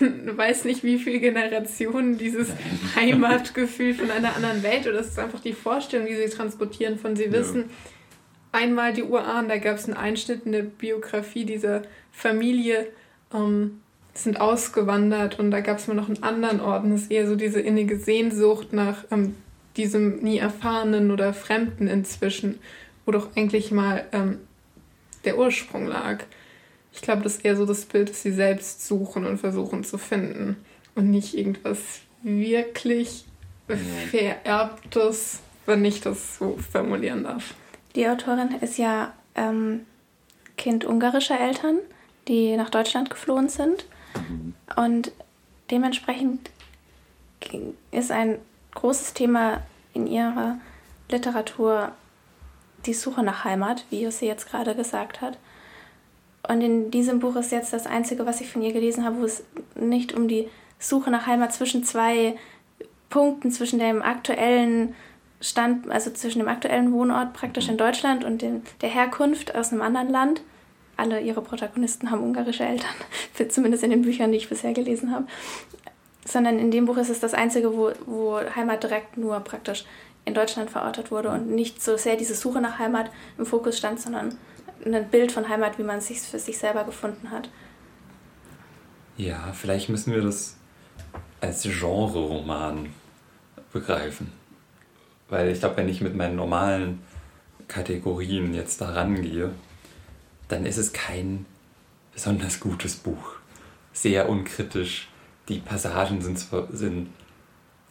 [0.00, 2.52] weiß nicht wie viele Generationen, dieses
[2.96, 7.16] Heimatgefühl von einer anderen Welt oder das ist einfach die Vorstellung, die sie transportieren von
[7.16, 7.60] sie wissen.
[7.60, 8.60] Ja.
[8.60, 12.86] Einmal die Urahn, da gab es einen Einschnitt in der Biografie dieser Familie,
[13.32, 13.80] ähm,
[14.14, 17.26] sind ausgewandert und da gab es mal noch einen anderen Ort und es ist eher
[17.26, 19.34] so diese innige Sehnsucht nach ähm,
[19.76, 22.58] diesem nie erfahrenen oder Fremden inzwischen,
[23.06, 24.38] wo doch eigentlich mal ähm,
[25.24, 26.24] der Ursprung lag.
[26.92, 29.98] Ich glaube, das ist eher so das Bild, das sie selbst suchen und versuchen zu
[29.98, 30.56] finden
[30.94, 31.78] und nicht irgendwas
[32.22, 33.24] wirklich
[34.10, 37.54] vererbtes, wenn ich das so formulieren darf.
[37.94, 39.80] Die Autorin ist ja ähm,
[40.56, 41.78] Kind ungarischer Eltern
[42.28, 43.84] die nach Deutschland geflohen sind.
[44.76, 45.12] Und
[45.70, 46.50] dementsprechend
[47.90, 48.38] ist ein
[48.74, 49.62] großes Thema
[49.94, 50.58] in ihrer
[51.10, 51.92] Literatur
[52.86, 55.38] die Suche nach Heimat, wie Jussi jetzt gerade gesagt hat.
[56.48, 59.24] Und in diesem Buch ist jetzt das Einzige, was ich von ihr gelesen habe, wo
[59.24, 62.36] es nicht um die Suche nach Heimat zwischen zwei
[63.10, 64.94] Punkten, zwischen dem aktuellen
[65.40, 69.82] Stand, also zwischen dem aktuellen Wohnort praktisch in Deutschland und dem, der Herkunft aus einem
[69.82, 70.42] anderen Land.
[70.96, 72.94] Alle ihre Protagonisten haben ungarische Eltern,
[73.48, 75.26] zumindest in den Büchern, die ich bisher gelesen habe.
[76.24, 79.84] Sondern in dem Buch ist es das einzige, wo, wo Heimat direkt nur praktisch
[80.24, 84.00] in Deutschland verortet wurde und nicht so sehr diese Suche nach Heimat im Fokus stand,
[84.00, 84.38] sondern
[84.84, 87.48] ein Bild von Heimat, wie man es sich für sich selber gefunden hat.
[89.16, 90.56] Ja, vielleicht müssen wir das
[91.40, 92.88] als Genre-Roman
[93.72, 94.32] begreifen.
[95.28, 97.02] Weil ich glaube, wenn ich mit meinen normalen
[97.68, 99.50] Kategorien jetzt da rangehe,
[100.48, 101.46] dann ist es kein
[102.12, 103.36] besonders gutes Buch.
[103.92, 105.08] Sehr unkritisch.
[105.48, 107.08] Die Passagen sind, sind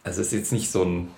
[0.04, 1.10] also es ist jetzt nicht so ein,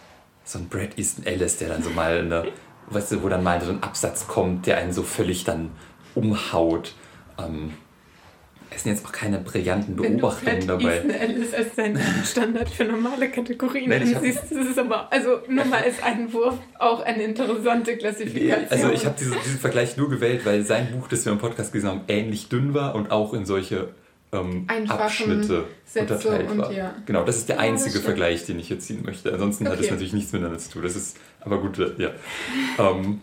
[0.45, 2.49] so ein Brad Easton Ellis, der dann so mal, eine,
[2.91, 5.71] weißt du, wo dann mal so ein Absatz kommt, der einen so völlig dann
[6.15, 6.95] umhaut.
[7.39, 7.73] Ähm,
[8.71, 10.97] es sind jetzt auch keine brillanten Beobachtungen dabei.
[10.97, 14.51] Easton Alice als sein Standard für normale Kategorien Nein, siehst.
[14.51, 18.67] Das ist aber, also nur mal als Einwurf, auch eine interessante Klassifikation.
[18.71, 21.73] Also ich habe diese, diesen Vergleich nur gewählt, weil sein Buch, das wir im Podcast
[21.73, 23.91] gesehen haben, ähnlich dünn war und auch in solche
[24.35, 26.73] ähm, Abschnitte Sätze unterteilt war.
[26.73, 26.95] Ja.
[27.07, 29.33] Genau, das ist der einzige Vergleich, den ich jetzt ziehen möchte.
[29.33, 29.77] Ansonsten okay.
[29.77, 30.83] hat es natürlich nichts miteinander zu tun.
[30.83, 32.11] Das ist aber gut, ja.
[32.79, 33.21] ähm,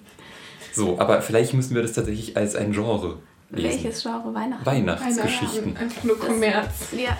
[0.73, 3.19] so, aber vielleicht müssen wir das tatsächlich als ein Genre
[3.51, 3.83] lesen.
[3.83, 4.33] Welches Genre?
[4.33, 4.65] Weihnachten?
[4.65, 5.77] Weihnachtsgeschichten.
[5.77, 6.93] Einfach nur Kommerz.
[6.97, 7.17] ja,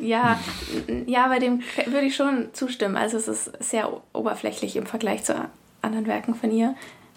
[0.00, 0.40] ja,
[1.06, 2.96] ja, bei dem würde ich schon zustimmen.
[2.96, 5.48] Also es ist sehr oberflächlich im Vergleich zu
[5.82, 6.74] anderen Werken von ihr.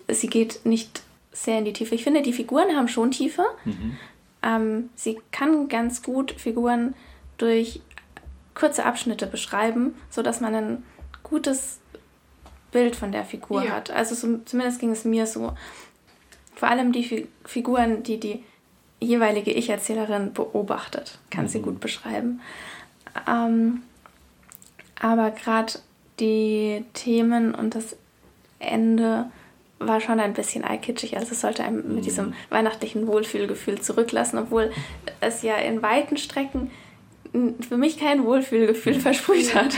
[0.10, 1.96] Sie geht nicht sehr in die Tiefe.
[1.96, 3.44] Ich finde, die Figuren haben schon Tiefe.
[3.66, 3.98] Mhm.
[4.44, 6.96] Ähm, sie kann ganz gut Figuren
[7.38, 7.82] durch
[8.54, 10.84] kurze Abschnitte beschreiben, sodass man ein
[11.24, 11.80] gutes
[12.72, 13.72] Bild von der Figur ja.
[13.72, 13.92] hat.
[13.92, 15.54] Also so, zumindest ging es mir so.
[16.56, 18.44] Vor allem die Fi Figuren, die die
[19.00, 21.50] jeweilige Ich-Erzählerin beobachtet, kann mhm.
[21.50, 22.42] sie gut beschreiben.
[23.28, 23.84] Ähm,
[25.00, 25.74] aber gerade
[26.20, 27.96] die Themen und das
[28.60, 29.30] Ende
[29.80, 31.18] war schon ein bisschen eikitschig.
[31.18, 32.02] Also es sollte einem mit mhm.
[32.02, 34.72] diesem weihnachtlichen Wohlfühlgefühl zurücklassen, obwohl
[35.22, 36.72] es ja in weiten Strecken
[37.68, 39.76] für mich kein Wohlfühlgefühl versprüht hat.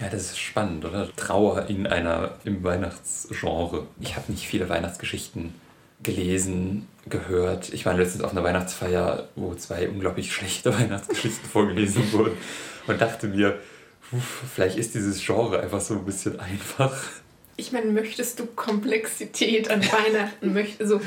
[0.00, 1.08] Ja, das ist spannend, oder?
[1.14, 3.86] Trauer in einer im Weihnachtsgenre.
[4.00, 5.54] Ich habe nicht viele Weihnachtsgeschichten
[6.02, 7.72] gelesen, gehört.
[7.72, 12.36] Ich war letztens auf einer Weihnachtsfeier, wo zwei unglaublich schlechte Weihnachtsgeschichten vorgelesen wurden
[12.86, 13.58] und dachte mir,
[14.20, 16.94] vielleicht ist dieses Genre einfach so ein bisschen einfach.
[17.56, 20.52] Ich meine, möchtest du Komplexität an Weihnachten?
[20.52, 21.00] Möcht, also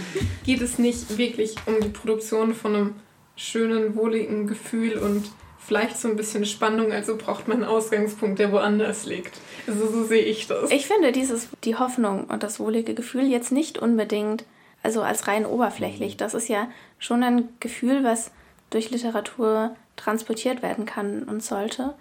[0.46, 2.96] geht es nicht wirklich um die Produktion von einem
[3.36, 8.54] schönen, wohligen Gefühl und vielleicht so ein bisschen Spannung, also braucht man einen Ausgangspunkt, der
[8.54, 9.38] woanders liegt.
[9.68, 10.72] Also so sehe ich das.
[10.72, 14.46] Ich finde dieses, die Hoffnung und das wohlige Gefühl jetzt nicht unbedingt,
[14.82, 16.16] also als rein oberflächlich.
[16.16, 18.32] Das ist ja schon ein Gefühl, was
[18.70, 21.94] durch Literatur transportiert werden kann und sollte,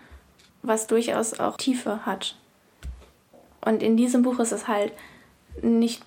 [0.66, 2.36] was durchaus auch Tiefe hat.
[3.64, 4.92] Und in diesem Buch ist es halt
[5.62, 6.02] nicht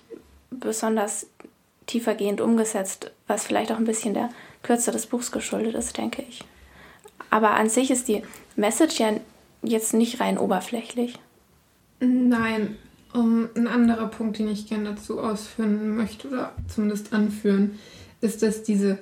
[0.50, 1.26] besonders
[1.86, 4.30] tiefergehend umgesetzt, was vielleicht auch ein bisschen der
[4.62, 6.44] Kürze des Buchs geschuldet ist, denke ich.
[7.30, 8.22] Aber an sich ist die
[8.56, 9.12] Message ja
[9.62, 11.18] jetzt nicht rein oberflächlich.
[12.00, 12.76] Nein,
[13.12, 17.78] um, ein anderer Punkt, den ich gerne dazu ausführen möchte oder zumindest anführen,
[18.20, 18.98] ist, dass diese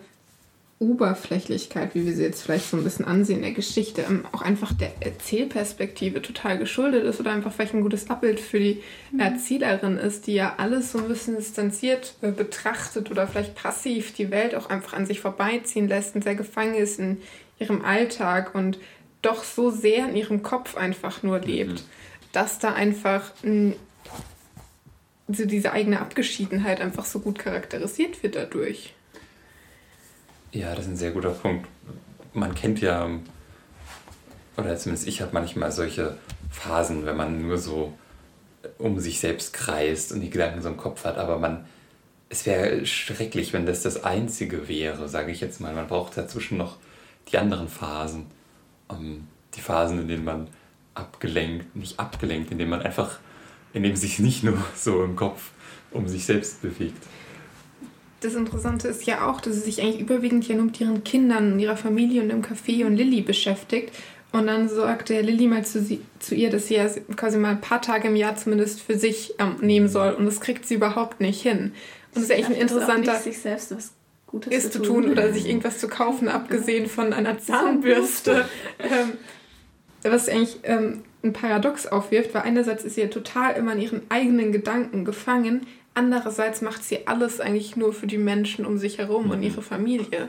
[0.81, 4.73] Oberflächlichkeit, wie wir sie jetzt vielleicht so ein bisschen ansehen, der Geschichte, ähm, auch einfach
[4.73, 9.19] der Erzählperspektive total geschuldet ist oder einfach vielleicht ein gutes Abbild für die mhm.
[9.19, 14.31] Erzählerin ist, die ja alles so ein bisschen distanziert äh, betrachtet oder vielleicht passiv die
[14.31, 17.19] Welt auch einfach an sich vorbeiziehen lässt und sehr gefangen ist in
[17.59, 18.79] ihrem Alltag und
[19.21, 21.85] doch so sehr in ihrem Kopf einfach nur lebt, mhm.
[22.33, 23.75] dass da einfach mh,
[25.27, 28.95] so diese eigene Abgeschiedenheit einfach so gut charakterisiert wird dadurch.
[30.53, 31.69] Ja, das ist ein sehr guter Punkt.
[32.33, 33.07] Man kennt ja,
[34.57, 36.17] oder zumindest ich habe manchmal solche
[36.51, 37.93] Phasen, wenn man nur so
[38.79, 41.67] um sich selbst kreist und die Gedanken so im Kopf hat, aber man,
[42.31, 45.75] es wäre schrecklich, wenn das das Einzige wäre, sage ich jetzt mal.
[45.75, 46.77] Man braucht dazwischen noch
[47.31, 48.27] die anderen Phasen.
[48.91, 50.49] Ähm, die Phasen, in denen man
[50.95, 53.19] abgelenkt, nicht abgelenkt, in denen man einfach,
[53.75, 55.51] in dem sich nicht nur so im Kopf
[55.91, 57.05] um sich selbst bewegt
[58.21, 61.53] das Interessante ist ja auch, dass sie sich eigentlich überwiegend ja nur mit ihren Kindern
[61.53, 63.93] und ihrer Familie und dem Café und Lilly beschäftigt.
[64.33, 67.53] Und dann sagt der Lilly mal zu, sie, zu ihr, dass sie ja quasi mal
[67.53, 70.13] ein paar Tage im Jahr zumindest für sich ähm, nehmen soll.
[70.13, 71.59] Und das kriegt sie überhaupt nicht hin.
[71.59, 71.73] Und
[72.15, 73.13] das ist eigentlich ein interessanter.
[73.13, 73.93] Nicht, sich selbst was
[74.27, 75.11] Gutes ist zu tun.
[75.11, 78.45] oder sich irgendwas zu kaufen, abgesehen von einer Zahnbürste.
[78.79, 79.13] ähm,
[80.03, 84.03] was eigentlich ähm, ein Paradox aufwirft, weil einerseits ist sie ja total immer in ihren
[84.11, 85.67] eigenen Gedanken gefangen,
[85.99, 89.31] Andererseits macht sie alles eigentlich nur für die Menschen um sich herum mhm.
[89.33, 90.29] und ihre Familie.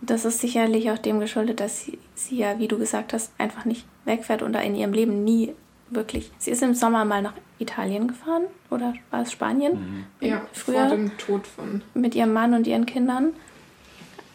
[0.00, 3.64] Das ist sicherlich auch dem geschuldet, dass sie, sie ja, wie du gesagt hast, einfach
[3.64, 5.54] nicht wegfährt und da in ihrem Leben nie
[5.90, 6.32] wirklich.
[6.38, 10.06] Sie ist im Sommer mal nach Italien gefahren oder war es Spanien?
[10.20, 10.26] Mhm.
[10.26, 11.82] Ja, früher vor dem Tod von.
[11.94, 13.32] Mit ihrem Mann und ihren Kindern.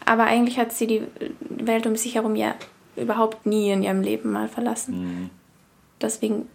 [0.06, 1.02] Aber eigentlich hat sie die
[1.50, 2.54] Welt um sich herum ja
[2.96, 5.02] überhaupt nie in ihrem Leben mal verlassen.
[5.02, 5.30] Mhm.
[6.00, 6.48] Deswegen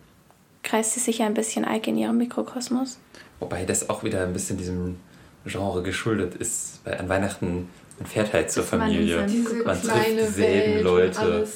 [0.64, 3.00] kreist sie sich ein bisschen Eike in ihrem Mikrokosmos.
[3.40, 4.98] Wobei das auch wieder ein bisschen diesem
[5.46, 7.68] Genre geschuldet ist, weil an Weihnachten
[8.02, 9.18] man fährt halt zur Familie.
[9.18, 11.48] Man, man trifft dieselben Leute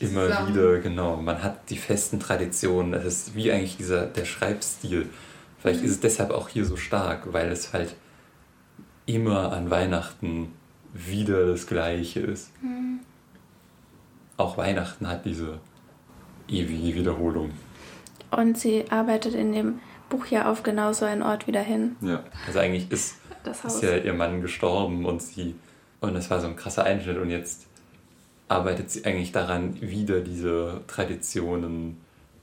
[0.00, 1.16] immer wieder, genau.
[1.16, 2.94] Man hat die festen Traditionen.
[2.94, 5.10] Es ist wie eigentlich dieser der Schreibstil.
[5.58, 5.86] Vielleicht mhm.
[5.86, 7.94] ist es deshalb auch hier so stark, weil es halt
[9.04, 10.54] immer an Weihnachten
[10.94, 12.50] wieder das Gleiche ist.
[12.62, 13.00] Mhm.
[14.38, 15.58] Auch Weihnachten hat diese
[16.48, 17.50] ewige Wiederholung.
[18.36, 21.96] Und sie arbeitet in dem Buch ja auf genau so einen Ort wieder hin.
[22.00, 23.16] Ja, also eigentlich ist
[23.64, 25.54] ist ja ihr Mann gestorben und sie.
[26.00, 27.66] Und das war so ein krasser Einschnitt und jetzt
[28.48, 31.96] arbeitet sie eigentlich daran, wieder diese Traditionen,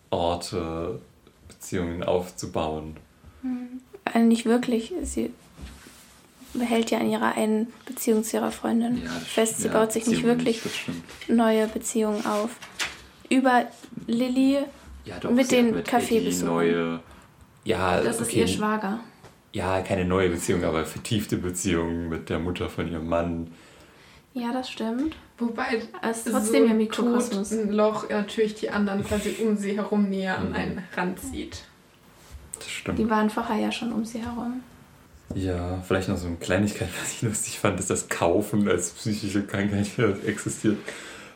[0.10, 1.00] Orte,
[1.48, 2.98] Beziehungen aufzubauen.
[4.06, 4.94] Also nicht wirklich.
[5.04, 5.32] Sie
[6.54, 9.60] behält ja an ihrer einen Beziehung zu ihrer Freundin Ja, fest.
[9.60, 9.68] Sie.
[9.68, 12.50] Ja, baut sich nicht wirklich nicht, neue Beziehungen auf.
[13.30, 13.68] Über
[14.08, 14.60] Lilly,
[15.10, 16.60] Ja, doch, Mit den mit Kaffeebesuchen.
[16.60, 17.00] Eddie neue.
[17.64, 19.00] Ja, das ist okay, ihr Schwager.
[19.52, 23.48] Ja, keine neue Beziehung, aber vertiefte Beziehung mit der Mutter von ihrem Mann.
[24.34, 25.16] Ja, das stimmt.
[25.40, 27.50] Wobei Es ist trotzdem ihr Mikrokosmos.
[27.50, 30.56] tut ein Loch natürlich die anderen quasi um sie herum näher an Mhm.
[30.56, 31.64] einen ranzieht.
[32.60, 33.00] Das stimmt.
[33.00, 34.62] Die waren vorher ja schon um sie herum.
[35.34, 39.44] Ja, vielleicht noch so eine Kleinigkeit, was ich lustig fand, ist das Kaufen als psychische
[39.44, 39.88] Krankheit
[40.26, 40.78] existiert.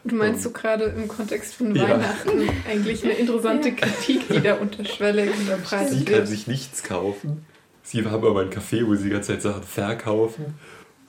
[0.05, 1.83] Du meinst Ähm, so gerade im Kontext von ja.
[1.83, 6.27] Weihnachten eigentlich eine interessante Kritik, die da unterschwellig Sie unterbreitet kann wird.
[6.27, 7.45] sich nichts kaufen.
[7.83, 10.45] Sie haben aber ein Café, wo sie die ganze Zeit Sachen verkaufen.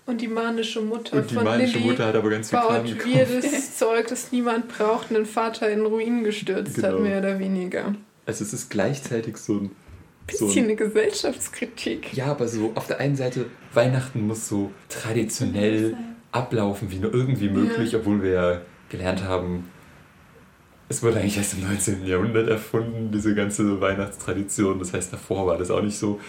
[0.06, 2.82] Und die manische Mutter Und die von manische Lilly Mutter hat aber ganz viel Kram
[2.84, 6.98] baut weirdes Zeug, das niemand braucht, den Vater in Ruinen gestürzt hat, Genau.
[7.02, 7.94] mehr oder weniger.
[8.26, 9.70] Also es ist gleichzeitig so ein...
[10.32, 12.14] So Bisschen ein eine Gesellschaftskritik.
[12.14, 15.96] ja, aber so auf der einen Seite, Weihnachten muss so traditionell
[16.32, 19.70] ablaufen wie nur irgendwie möglich, obwohl wir ja gelernt haben,
[20.88, 22.06] es wurde eigentlich erst im 19.
[22.06, 24.78] Jahrhundert erfunden, diese ganze Weihnachtstradition.
[24.78, 26.20] Das heißt, davor war das auch nicht so.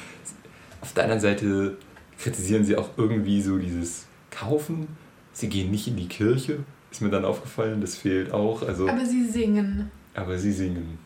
[0.82, 1.78] Auf der anderen Seite
[2.18, 4.88] kritisieren sie auch irgendwie so dieses Kaufen.
[5.34, 6.60] Sie gehen nicht in die Kirche,
[6.91, 8.62] ist mir dann aufgefallen, das fehlt auch.
[8.62, 10.98] Also, Aber sie singen aber sie singen.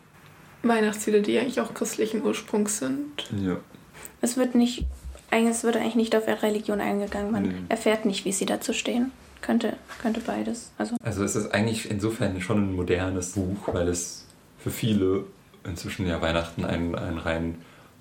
[0.62, 3.28] Weihnachtslieder, die eigentlich auch christlichen Ursprungs sind.
[3.44, 3.56] Ja.
[4.20, 4.86] Es wird nicht,
[5.30, 7.32] eigentlich, es wird eigentlich nicht auf ihre Religion eingegangen.
[7.32, 7.54] Man Nee.
[7.68, 9.10] erfährt nicht, wie sie dazu stehen.
[9.42, 10.70] Könnte, könnte beides.
[10.78, 14.26] Also Also es ist eigentlich insofern schon ein modernes Buch, weil es
[14.58, 15.24] für viele
[15.64, 17.56] inzwischen ja Weihnachten ein, ein rein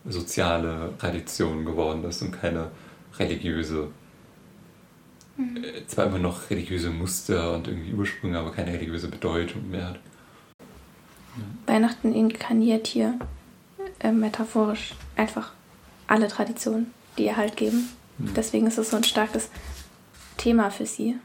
[0.06, 2.72] soziale Tradition geworden ist und keine
[3.18, 3.90] religiöse,
[5.38, 10.00] äh, zwar immer noch religiöse Muster und irgendwie Ursprünge, aber keine religiöse Bedeutung mehr hat.
[11.66, 13.20] Weihnachten inkarniert hier
[14.00, 15.52] äh, metaphorisch einfach
[16.08, 17.90] alle Traditionen, die ihr Halt geben.
[18.18, 18.34] Mhm.
[18.36, 19.50] Deswegen ist es so ein starkes
[20.38, 21.18] Thema für sie.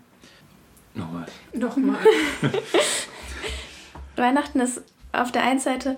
[0.94, 1.26] Nochmal.
[1.52, 1.98] Nochmal.
[4.16, 5.96] Weihnachten ist auf der einen Seite,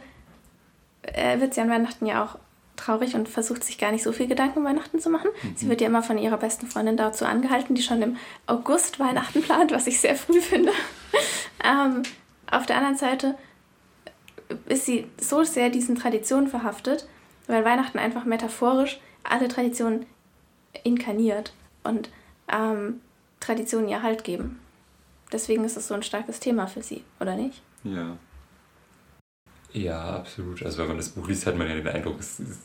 [1.03, 2.39] äh, wird sie an Weihnachten ja auch
[2.77, 5.31] traurig und versucht sich gar nicht so viel Gedanken um Weihnachten zu machen.
[5.55, 9.43] Sie wird ja immer von ihrer besten Freundin dazu angehalten, die schon im August Weihnachten
[9.43, 10.73] plant, was ich sehr früh finde.
[11.65, 12.03] ähm,
[12.51, 13.35] auf der anderen Seite
[14.67, 17.09] ist sie so sehr diesen Traditionen verhaftet,
[17.47, 20.07] weil Weihnachten einfach metaphorisch alle Traditionen
[20.85, 22.11] inkarniert und
[22.53, 23.01] ähm,
[23.41, 24.61] Traditionen ihr Halt geben.
[25.33, 27.61] Deswegen ist es so ein starkes Thema für sie, oder nicht?
[27.85, 28.17] Ja.
[29.73, 30.63] Ja, absolut.
[30.65, 32.61] Also wenn man das Buch liest, hat man ja den Eindruck, es ist,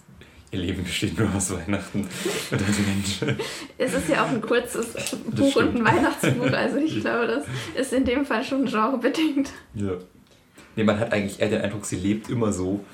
[0.51, 2.01] ihr Leben besteht nur aus Weihnachten
[2.51, 3.37] und Advent.
[3.77, 4.93] Es ist ja auch ein kurzes
[5.25, 7.45] Buch und ein Weihnachtsbuch, also ich glaube, das
[7.75, 9.49] ist in dem Fall schon genrebedingt.
[9.73, 9.93] Ja.
[10.75, 12.85] Nee, man hat eigentlich eher den Eindruck, sie lebt immer so,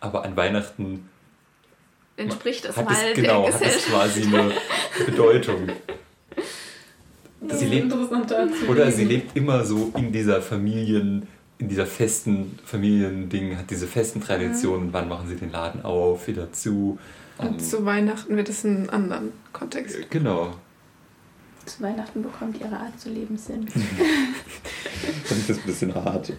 [0.00, 1.08] aber an Weihnachten
[2.16, 3.88] Entspricht es hat mal es, genau, der hat es Gesellschaft.
[3.88, 4.52] quasi eine
[5.06, 5.68] Bedeutung.
[7.48, 7.92] Das Sie ist lebt-.
[8.68, 11.26] Oder sie lebt immer so in dieser Familien,
[11.58, 16.52] in dieser festen Familiending, hat diese festen Traditionen, wann machen sie den Laden auf, wieder
[16.52, 16.98] zu.
[17.38, 20.10] Und Ähm, zu Weihnachten wird es in einem anderen Kontext.
[20.10, 20.54] Genau.
[21.66, 23.68] Zu Weihnachten bekommt ihre Art zu leben Sinn.
[25.24, 26.32] Fand ich das ein bisschen hart.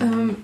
[0.00, 0.36] Ähm,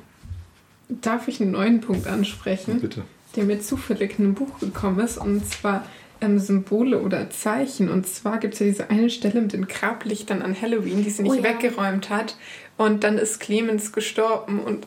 [0.88, 2.80] darf ich einen neuen Punkt ansprechen?
[2.80, 3.02] Bitte.
[3.36, 5.86] der mir zufällig in einem Buch gekommen ist, und zwar
[6.22, 7.90] ähm, Symbole oder Zeichen.
[7.90, 11.22] Und zwar gibt es ja diese eine Stelle mit den Grablichtern an Halloween, die sie
[11.22, 11.44] nicht Oh ja.
[11.44, 12.36] weggeräumt hat.
[12.76, 14.86] Und dann ist Clemens gestorben und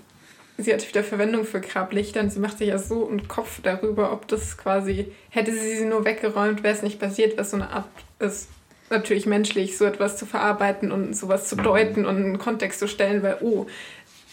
[0.58, 4.12] sie hat wieder Verwendung für Grablichter und sie macht sich ja so einen Kopf darüber,
[4.12, 7.70] ob das quasi, hätte sie sie nur weggeräumt, wäre es nicht passiert, was so eine
[7.70, 7.86] Art
[8.20, 8.50] ist.
[8.90, 12.88] Natürlich menschlich, so etwas zu verarbeiten und sowas zu deuten und in einen Kontext zu
[12.88, 13.66] stellen, weil, oh,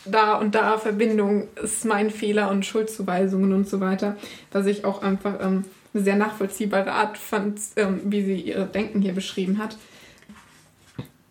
[0.04, 4.16] da und da Verbindung ist mein Fehler und Schuldzuweisungen und so weiter.
[4.50, 9.00] Was ich auch einfach ähm, eine sehr nachvollziehbare Art fand, ähm, wie sie ihr Denken
[9.02, 9.76] hier beschrieben hat.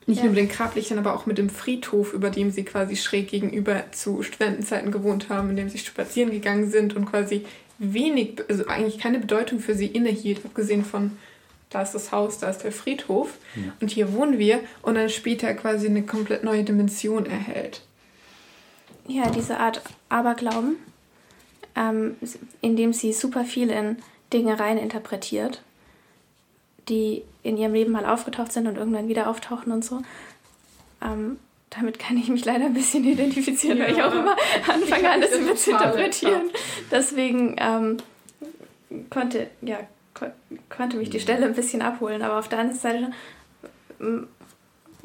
[0.07, 0.23] Nicht Ja.
[0.25, 3.83] nur mit den Grablichtern, aber auch mit dem Friedhof, über dem sie quasi schräg gegenüber
[3.91, 7.45] zu Studentenzeiten gewohnt haben, in dem sie spazieren gegangen sind und quasi
[7.77, 11.11] wenig, also eigentlich keine Bedeutung für sie innehielt, abgesehen von
[11.69, 13.37] da ist das Haus, da ist der Friedhof
[13.79, 17.81] und hier wohnen wir und dann später quasi eine komplett neue Dimension erhält.
[19.07, 20.75] Ja, diese Art Aberglauben,
[21.75, 22.15] ähm,
[22.61, 23.95] indem sie super viel in
[24.33, 25.61] Dinge rein interpretiert,
[26.89, 30.01] die in ihrem Leben mal aufgetaucht sind und irgendwann wieder auftauchen und so.
[31.01, 31.37] Ähm,
[31.69, 34.09] damit kann ich mich leider ein bisschen identifizieren, weil ich Ja.
[34.09, 34.35] auch immer
[34.67, 36.49] anfange, alles das mit zu interpretieren.
[36.91, 37.97] Deswegen ähm,
[39.09, 39.79] konnte, ja,
[40.69, 43.11] konnte mich die Stelle ein bisschen abholen, aber auf der anderen Seite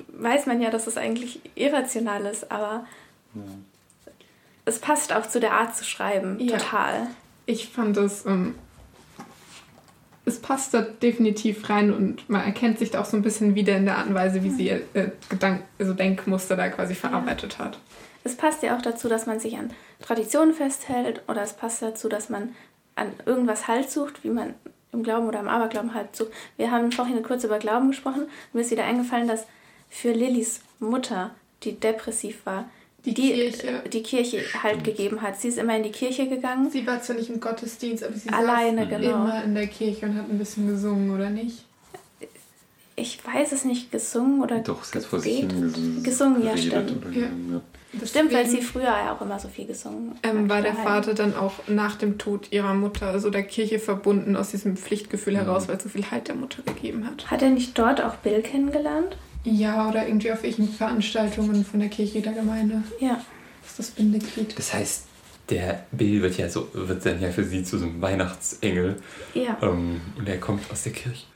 [0.08, 2.86] weiß man ja, dass es eigentlich irrational ist, aber
[3.34, 3.42] ja.
[4.64, 6.56] es passt auch zu der Art zu schreiben, ja.
[6.58, 7.06] total.
[7.46, 8.56] Ich fand es, ähm,
[10.26, 13.76] es passt da definitiv rein und man erkennt sich da auch so ein bisschen wieder
[13.76, 14.82] in der Art und Weise, wie sie äh,
[15.28, 17.78] Gedank also Denkmuster da quasi verarbeitet hat.
[18.24, 22.08] Es passt ja auch dazu, dass man sich an Traditionen festhält oder es passt dazu,
[22.08, 22.56] dass man
[22.96, 24.54] an irgendwas Halt sucht, wie man
[24.92, 26.32] im Glauben oder im Aberglauben halt sucht.
[26.56, 28.26] Wir haben vorhin kurz über Glauben gesprochen.
[28.52, 29.46] Mir ist wieder eingefallen, dass
[29.88, 32.68] für Lillys Mutter, die depressiv war,
[33.14, 33.82] die, die Kirche.
[33.92, 35.40] die Kirche halt gegeben hat.
[35.40, 36.70] Sie ist immer in die Kirche gegangen.
[36.70, 39.10] Sie war zwar nicht im Gottesdienst, aber sie Alleine, genau.
[39.10, 41.64] immer in der Kirche und hat ein bisschen gesungen, oder nicht?
[42.98, 46.02] Ich weiß es nicht, gesungen oder Doch, sie hat vor sich gesungen.
[46.02, 46.92] Gesungen, ja, stimmt.
[47.14, 47.60] Ja.
[47.92, 51.14] Das stimmt, weil sie früher ja auch immer so viel gesungen ähm, War der Vater
[51.14, 55.38] dann auch nach dem Tod ihrer Mutter, also der Kirche verbunden, aus diesem Pflichtgefühl mhm.
[55.38, 57.30] heraus, weil es so viel Halt der Mutter gegeben hat?
[57.30, 59.16] Hat er nicht dort auch Bill kennengelernt?
[59.46, 62.82] Ja, oder irgendwie auf welchen Veranstaltungen von der Kirche der Gemeinde.
[62.98, 63.24] Ja.
[63.62, 64.58] Das ist das Bindeglied.
[64.58, 65.04] Das heißt,
[65.48, 68.96] der Bill wird ja so, wird dann ja für sie zu so einem Weihnachtsengel.
[69.34, 69.56] Ja.
[69.62, 71.26] Ähm, und er kommt aus der Kirche.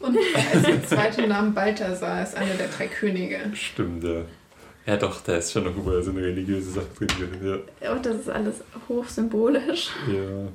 [0.00, 0.18] Und
[0.52, 3.38] also der zweite Name Balthasar ist einer der drei Könige.
[3.54, 4.22] Stimmt, ja.
[4.86, 7.60] Ja, doch, da ist schon noch überall so eine religiöse Sache drin.
[7.80, 7.92] Ja.
[7.92, 8.56] Und das ist alles
[8.88, 9.90] hochsymbolisch.
[10.08, 10.48] Ja.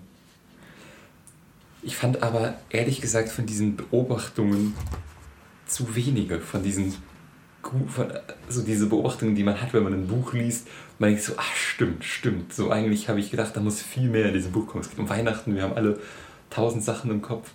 [1.81, 4.73] Ich fand aber ehrlich gesagt von diesen Beobachtungen
[5.65, 6.93] zu wenige von diesen
[7.87, 8.07] von,
[8.47, 10.67] so diese Beobachtungen, die man hat, wenn man ein Buch liest.
[10.99, 12.53] Man denkt so, ach stimmt, stimmt.
[12.53, 14.83] So eigentlich habe ich gedacht, da muss viel mehr in diesem Buch kommen.
[14.83, 15.99] Es geht um Weihnachten, wir haben alle
[16.49, 17.51] tausend Sachen im Kopf.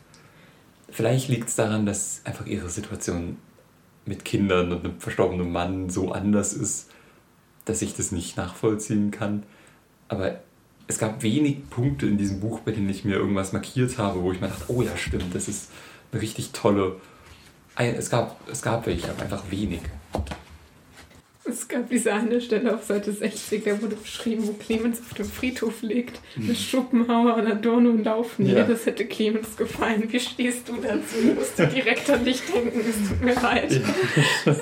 [0.90, 3.36] Vielleicht liegt es daran, dass einfach ihre Situation
[4.04, 6.90] mit Kindern und einem verstorbenen Mann so anders ist,
[7.64, 9.44] dass ich das nicht nachvollziehen kann.
[10.08, 10.40] Aber
[10.88, 14.32] es gab wenig Punkte in diesem Buch, bei denen ich mir irgendwas markiert habe, wo
[14.32, 15.70] ich mir dachte, oh ja, stimmt, das ist
[16.10, 16.96] eine richtig tolle
[17.88, 19.80] es gab, es gab welche, aber einfach wenig.
[21.44, 25.26] Es gab diese eine Stelle auf Seite 60, da wurde beschrieben, wo Clemens auf dem
[25.26, 26.20] Friedhof liegt.
[26.36, 28.46] Mit Schopenhauer und Adorno und Laufen.
[28.46, 28.64] Ja.
[28.64, 30.04] Das hätte Clemens gefallen.
[30.08, 31.16] Wie stehst du dazu?
[31.24, 32.80] Ich musste direkt an dich denken.
[32.80, 33.72] Es tut mir leid.
[33.72, 34.54] Ja.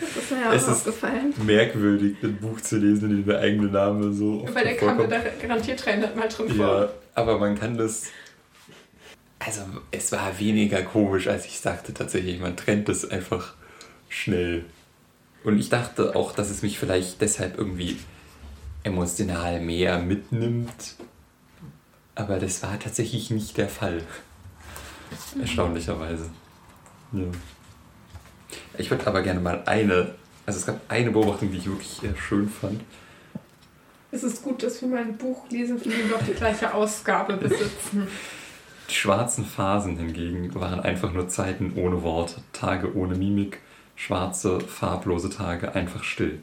[0.00, 1.30] Das ist mir auch es aufgefallen.
[1.30, 4.46] Ist merkwürdig, ein Buch zu lesen, in dem der eigene Name so.
[4.52, 6.66] Weil der kam da garantiert 300 Mal drin vor.
[6.66, 8.04] Ja, aber man kann das
[9.44, 12.40] also es war weniger komisch, als ich sagte tatsächlich.
[12.40, 13.54] Man trennt es einfach
[14.08, 14.64] schnell.
[15.42, 17.98] Und ich dachte auch, dass es mich vielleicht deshalb irgendwie
[18.82, 20.96] emotional mehr mitnimmt.
[22.14, 24.02] Aber das war tatsächlich nicht der Fall.
[25.38, 26.30] Erstaunlicherweise.
[27.12, 27.24] Ja.
[28.78, 30.14] Ich würde aber gerne mal eine,
[30.46, 32.80] also es gab eine Beobachtung, die ich wirklich schön fand.
[34.10, 36.72] Es ist gut, dass wir mal ein Buch lesen, von dem wir auch die gleiche
[36.72, 38.06] Ausgabe besitzen.
[38.90, 43.60] Die schwarzen Phasen hingegen waren einfach nur Zeiten ohne Worte, Tage ohne Mimik,
[43.96, 46.40] schwarze, farblose Tage, einfach still.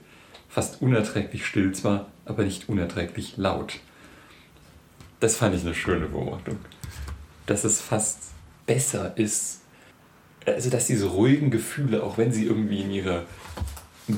[0.50, 3.80] Fast unerträglich still zwar, aber nicht unerträglich laut.
[5.20, 6.58] Das fand ich eine schöne Beobachtung.
[7.46, 8.32] Dass es fast
[8.66, 9.62] besser ist,
[10.46, 13.24] also dass diese ruhigen Gefühle, auch wenn sie irgendwie in ihrer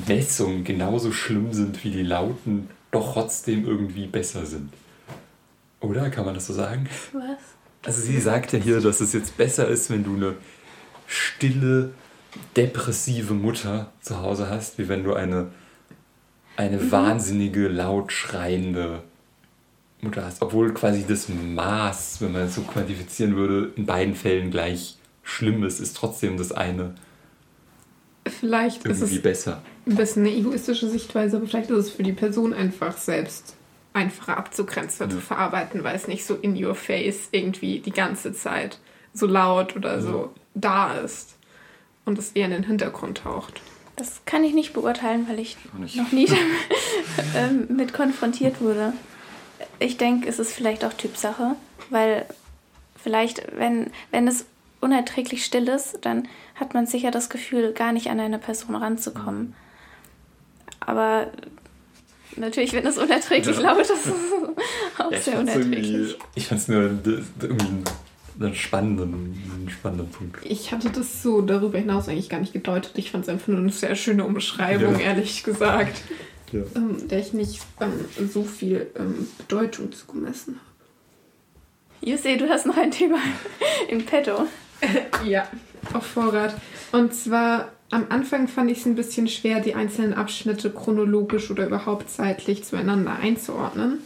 [0.08, 4.72] Messung genauso schlimm sind wie die lauten, doch trotzdem irgendwie besser sind.
[5.82, 6.88] Oder kann man das so sagen?
[7.12, 7.53] Was?
[7.86, 10.36] Also sie sagt ja hier, dass es jetzt besser ist, wenn du eine
[11.06, 11.92] stille,
[12.56, 15.48] depressive Mutter zu Hause hast, wie wenn du eine,
[16.56, 16.92] eine mhm.
[16.92, 19.04] wahnsinnige, laut schreiende
[20.02, 20.42] Mutter hast.
[20.42, 25.64] Obwohl quasi das Maß, wenn man es so quantifizieren würde, in beiden Fällen gleich schlimm
[25.64, 26.96] ist, ist trotzdem das eine
[28.30, 29.62] vielleicht irgendwie ist es besser.
[29.86, 33.56] Ein bisschen eine egoistische Sichtweise, aber vielleicht ist es für die Person einfach selbst
[33.94, 35.16] einfacher abzugrenzen, ja.
[35.16, 38.80] zu verarbeiten, weil es nicht so in your face irgendwie die ganze Zeit
[39.14, 40.02] so laut oder ja.
[40.02, 41.36] so da ist
[42.06, 43.62] und es eher in den Hintergrund taucht.
[43.96, 46.26] Das kann ich nicht beurteilen, weil ich noch nie
[47.36, 48.94] damit, ähm, mit konfrontiert wurde.
[49.80, 51.56] Ich denke, es ist vielleicht auch Typsache,
[51.90, 52.26] weil
[52.96, 54.46] vielleicht, wenn, wenn es
[54.82, 59.56] unerträglich still ist, dann hat man sicher das Gefühl, gar nicht an eine Person ranzukommen.
[60.80, 61.28] Aber
[62.38, 63.62] Natürlich, wenn es unerträglich ja.
[63.62, 66.18] laut ist, ist es auch ja, sehr unerträglich.
[66.36, 67.86] Ich fand es nur irgendwie
[68.40, 70.40] einen spannenden, einen spannenden Punkt.
[70.44, 72.94] Ich hatte das so darüber hinaus eigentlich gar nicht gedeutet.
[72.96, 75.08] Ich fand es einfach nur eine sehr schöne Umschreibung, ja.
[75.08, 76.02] ehrlich gesagt,
[76.52, 76.62] ja.
[76.76, 82.10] ähm, der ich nicht ähm, so viel ähm, Bedeutung zugemessen habe.
[82.10, 83.18] Jussi, du hast noch ein Thema
[83.88, 84.48] im Petto.
[85.26, 85.48] ja,
[85.94, 86.56] auf Vorrat.
[86.92, 91.68] Und zwar am Anfang fand ich es ein bisschen schwer, die einzelnen Abschnitte chronologisch oder
[91.68, 94.00] überhaupt zeitlich zueinander einzuordnen.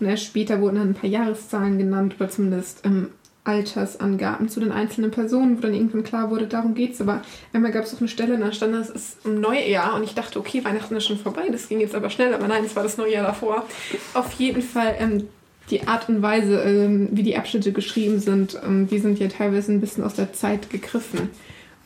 [0.00, 3.08] Und erst später wurden dann ein paar Jahreszahlen genannt oder zumindest ähm,
[3.44, 7.00] Altersangaben zu den einzelnen Personen, wo dann irgendwann klar wurde, darum geht es.
[7.00, 7.22] Aber
[7.52, 10.38] einmal gab es auch eine Stelle, da stand, es ist im Neujahr und ich dachte,
[10.38, 12.96] okay, Weihnachten ist schon vorbei, das ging jetzt aber schnell, aber nein, es war das
[12.96, 13.66] Neujahr davor.
[14.14, 15.28] Auf jeden Fall ähm,
[15.70, 19.72] die Art und Weise, ähm, wie die Abschnitte geschrieben sind, ähm, die sind ja teilweise
[19.72, 21.30] ein bisschen aus der Zeit gegriffen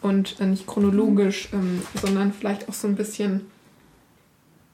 [0.03, 3.51] und äh, nicht chronologisch, ähm, sondern vielleicht auch so ein bisschen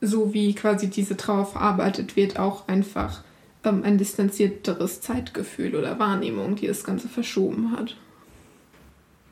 [0.00, 3.22] so, wie quasi diese Trauer verarbeitet wird, auch einfach
[3.64, 7.96] ähm, ein distanzierteres Zeitgefühl oder Wahrnehmung, die das Ganze verschoben hat.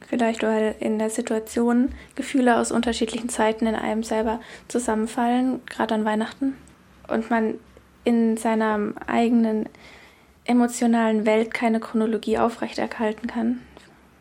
[0.07, 6.05] Vielleicht, weil in der Situation Gefühle aus unterschiedlichen Zeiten in einem selber zusammenfallen, gerade an
[6.05, 6.55] Weihnachten.
[7.09, 7.55] Und man
[8.05, 9.69] in seiner eigenen
[10.45, 13.61] emotionalen Welt keine Chronologie aufrechterhalten kann.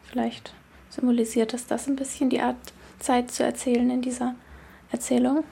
[0.09, 0.53] Vielleicht
[0.93, 2.57] symbolisiert es das ein bisschen, die Art
[2.99, 4.35] Zeit zu erzählen in dieser
[4.91, 5.43] Erzählung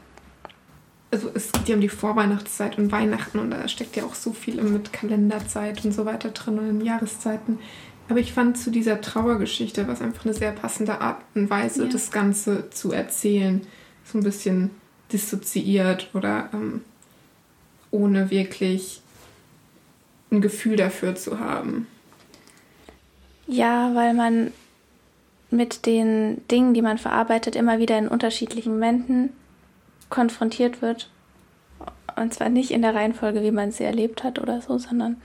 [1.12, 4.32] also es geht ja um die Vorweihnachtszeit und Weihnachten und da steckt ja auch so
[4.32, 7.60] viel mit Kalenderzeit und so weiter drin und in Jahreszeiten.
[8.10, 11.90] Aber ich fand zu dieser Trauergeschichte was einfach eine sehr passende Art und Weise, ja.
[11.90, 13.62] das Ganze zu erzählen.
[14.06, 14.72] So ein bisschen
[15.12, 16.82] dissoziiert oder ähm,
[17.92, 19.02] ohne wirklich
[20.32, 21.88] ein Gefühl dafür zu haben.
[23.48, 24.52] Ja, weil man
[25.52, 29.34] mit den Dingen, die man verarbeitet, immer wieder in unterschiedlichen Momenten
[30.10, 31.10] konfrontiert wird.
[32.16, 35.22] Und zwar nicht in der Reihenfolge, wie man sie erlebt hat oder so, sondern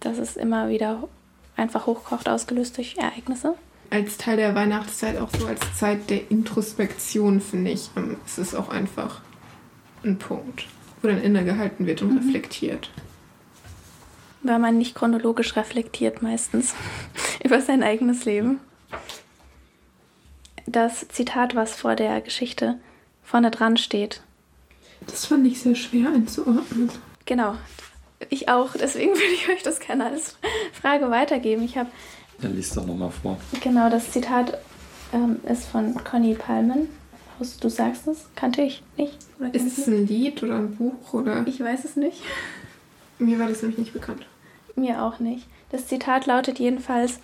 [0.00, 1.08] dass es immer wieder
[1.56, 3.54] einfach hochkocht, ausgelöst durch Ereignisse.
[3.90, 8.54] Als Teil der Weihnachtszeit auch so als Zeit der Introspektion, finde ich, ähm, es ist
[8.54, 9.22] auch einfach
[10.04, 10.66] ein Punkt,
[11.00, 12.18] wo dann innegehalten wird und mhm.
[12.18, 12.90] reflektiert.
[14.42, 16.74] Weil man nicht chronologisch reflektiert meistens
[17.44, 18.60] über sein eigenes Leben.
[20.70, 22.78] Das Zitat, was vor der Geschichte
[23.24, 24.20] vorne dran steht.
[25.06, 26.90] Das fand ich sehr schwer einzuordnen.
[27.24, 27.54] Genau.
[28.28, 28.74] Ich auch.
[28.74, 30.36] Deswegen würde ich euch das gerne als
[30.72, 31.62] Frage weitergeben.
[31.64, 31.88] Ich habe.
[32.42, 33.38] Dann liest doch nochmal vor.
[33.62, 34.58] Genau, das Zitat
[35.14, 36.88] ähm, ist von Conny Palmen.
[37.60, 39.16] Du sagst es, kannte ich nicht.
[39.52, 41.46] ist es ein Lied oder ein Buch oder?
[41.46, 42.20] Ich weiß es nicht.
[43.18, 44.26] Mir war das nämlich nicht bekannt.
[44.76, 45.46] Mir auch nicht.
[45.70, 47.20] Das Zitat lautet jedenfalls: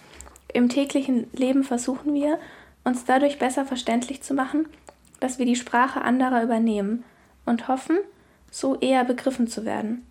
[0.53, 2.39] Im täglichen Leben versuchen wir,
[2.85, 4.67] uns dadurch besser verständlich zu machen,
[5.21, 7.05] dass wir die Sprache anderer übernehmen
[7.47, 7.99] und hoffen,
[8.51, 10.07] so eher begriffen zu werden.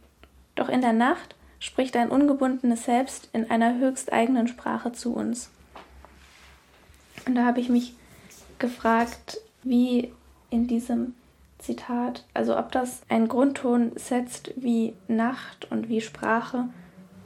[0.56, 5.50] Doch in der Nacht spricht ein ungebundenes Selbst in einer höchst eigenen Sprache zu uns.
[7.26, 7.96] Und da habe ich mich
[8.60, 10.12] gefragt, wie
[10.50, 11.16] in diesem
[11.60, 16.66] Zitat, also ob das einen Grundton setzt, wie Nacht und wie Sprache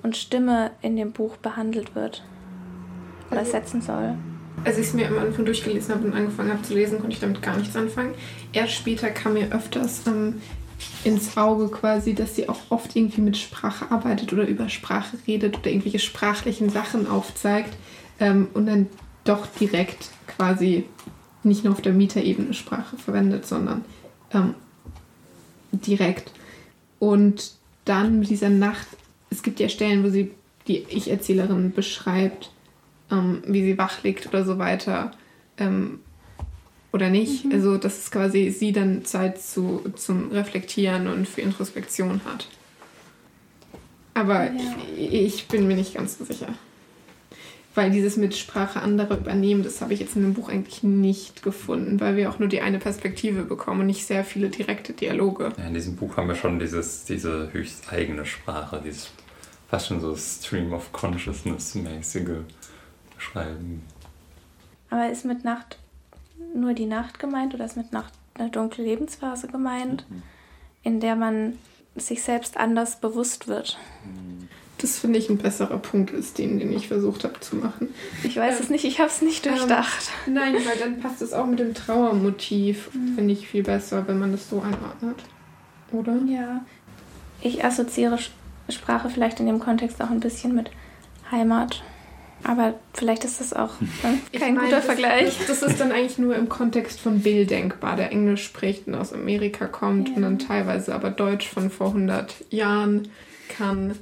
[0.03, 2.23] und Stimme in dem Buch behandelt wird
[3.31, 4.15] oder also, setzen soll
[4.67, 7.21] als ich es mir am Anfang durchgelesen habe und angefangen habe zu lesen, konnte ich
[7.21, 8.13] damit gar nichts anfangen.
[8.51, 10.41] Erst später kam mir öfters ähm,
[11.05, 15.57] ins Auge quasi, dass sie auch oft irgendwie mit Sprache arbeitet oder über Sprache redet
[15.57, 17.77] oder irgendwelche sprachlichen Sachen aufzeigt
[18.19, 18.87] ähm, und dann
[19.23, 20.83] doch direkt quasi
[21.43, 23.85] nicht nur auf der Mieterebene Sprache verwendet, sondern
[24.33, 24.53] ähm,
[25.71, 26.33] direkt.
[26.99, 27.53] Und
[27.85, 28.87] dann mit dieser Nacht,
[29.29, 30.31] es gibt ja Stellen, wo sie
[30.67, 32.51] die Ich-Erzählerin beschreibt,
[33.11, 35.11] ähm, wie sie wach liegt oder so weiter.
[35.57, 35.99] Ähm,
[36.91, 37.45] oder nicht.
[37.45, 37.51] Mhm.
[37.51, 42.47] Also, dass es quasi sie dann Zeit zu, zum Reflektieren und für Introspektion hat.
[44.13, 44.75] Aber ja.
[44.97, 46.47] ich, ich bin mir nicht ganz so sicher.
[47.75, 51.43] Weil dieses mit Sprache anderer übernehmen, das habe ich jetzt in dem Buch eigentlich nicht
[51.43, 55.51] gefunden, weil wir auch nur die eine Perspektive bekommen und nicht sehr viele direkte Dialoge.
[55.55, 59.11] Ja, in diesem Buch haben wir schon dieses, diese höchst eigene Sprache, dieses
[59.69, 62.39] fast schon so Stream of Consciousness-mäßige
[63.17, 63.83] beschreiben.
[64.89, 65.77] Aber ist mit Nacht
[66.55, 70.23] nur die Nacht gemeint oder ist mit Nacht eine dunkle Lebensphase gemeint, mhm.
[70.83, 71.57] in der man
[71.95, 73.77] sich selbst anders bewusst wird?
[74.77, 77.89] Das finde ich ein besserer Punkt als den, den ich versucht habe zu machen.
[78.23, 80.11] Ich weiß ähm, es nicht, ich habe es nicht ähm, durchdacht.
[80.27, 83.15] Ähm, nein, weil dann passt es auch mit dem Trauermotiv, mhm.
[83.15, 85.23] finde ich viel besser, wenn man das so einordnet.
[85.91, 86.17] Oder?
[86.27, 86.61] Ja.
[87.41, 88.19] Ich assoziiere
[88.69, 90.69] Sprache vielleicht in dem Kontext auch ein bisschen mit
[91.31, 91.81] Heimat.
[92.43, 93.73] Aber vielleicht ist das auch
[94.31, 95.37] äh, kein meine, guter das, Vergleich.
[95.47, 98.95] Das, das, ist dann eigentlich nur im Kontext von Bill denkbar, der Englisch spricht und
[98.95, 100.15] aus Amerika kommt ja.
[100.15, 103.09] und dann teilweise aber Deutsch von vor 100 Jahren
[103.49, 103.93] kann.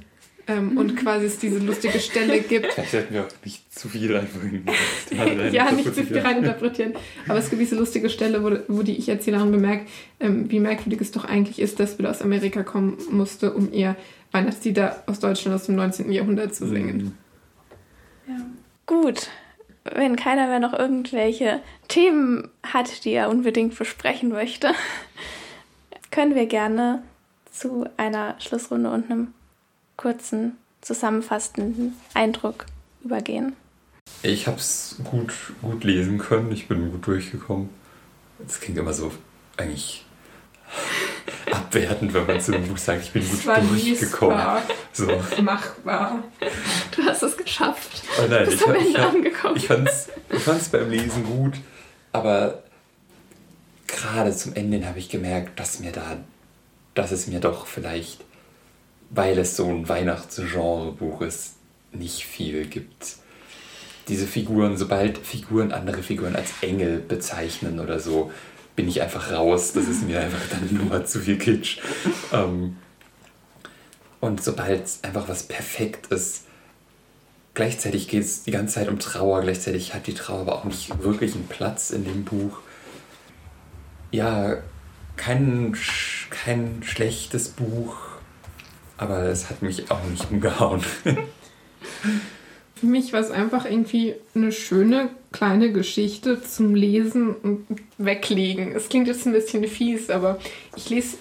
[0.48, 2.72] Ähm, und quasi es diese lustige Stelle gibt.
[2.72, 4.64] Vielleicht hätten wir auch nicht zu viel reinbringen.
[5.52, 6.94] ja, nicht zu viel reininterpretieren.
[7.26, 9.88] Aber es gibt diese lustige Stelle, wo, wo die Ich-Erzählerin bemerkt,
[10.20, 13.96] ähm, wie merkwürdig es doch eigentlich ist, dass Bill aus Amerika kommen musste, um ihr
[14.30, 16.12] Weihnachtslieder aus Deutschland aus dem 19.
[16.12, 16.96] Jahrhundert zu singen.
[16.96, 17.12] Mhm.
[18.86, 19.28] Gut.
[19.84, 24.72] Wenn keiner mehr noch irgendwelche Themen hat, die er unbedingt besprechen möchte,
[26.10, 27.02] können wir gerne
[27.52, 29.32] zu einer Schlussrunde und einem
[29.96, 32.66] kurzen zusammenfassenden Eindruck
[33.02, 33.54] übergehen.
[34.22, 37.68] Ich habe es gut, gut lesen können, ich bin gut durchgekommen.
[38.46, 39.12] Es klingt immer so
[39.56, 40.04] eigentlich
[41.50, 44.40] abwertend, wenn man zu einem Buch sagt, ich bin gut durchgekommen.
[44.92, 45.06] So.
[45.42, 46.22] Machbar.
[46.94, 48.02] Du hast es geschafft.
[48.18, 51.54] Oh nein, ich, ich, ich fand es ich fand's beim Lesen gut,
[52.12, 52.62] aber
[53.86, 56.16] gerade zum Ende habe ich gemerkt, dass mir da,
[56.94, 58.24] dass es mir doch vielleicht,
[59.10, 61.54] weil es so ein Weihnachtsgenrebuch ist,
[61.92, 63.16] nicht viel gibt.
[64.08, 68.30] Diese Figuren, sobald Figuren andere Figuren als Engel bezeichnen oder so,
[68.76, 69.72] bin ich einfach raus.
[69.72, 71.78] Das ist mir einfach dann nur zu viel Kitsch.
[72.32, 72.76] Ähm,
[74.20, 76.44] und sobald einfach was perfekt ist,
[77.54, 81.02] gleichzeitig geht es die ganze Zeit um Trauer, gleichzeitig hat die Trauer aber auch nicht
[81.02, 82.58] wirklich einen Platz in dem Buch.
[84.10, 84.58] Ja,
[85.16, 85.76] kein,
[86.30, 87.96] kein schlechtes Buch,
[88.98, 90.84] aber es hat mich auch nicht umgehauen.
[92.76, 97.66] Für mich war es einfach irgendwie eine schöne kleine Geschichte zum Lesen und
[97.96, 98.76] Weglegen.
[98.76, 100.38] Es klingt jetzt ein bisschen fies, aber
[100.76, 101.16] ich lese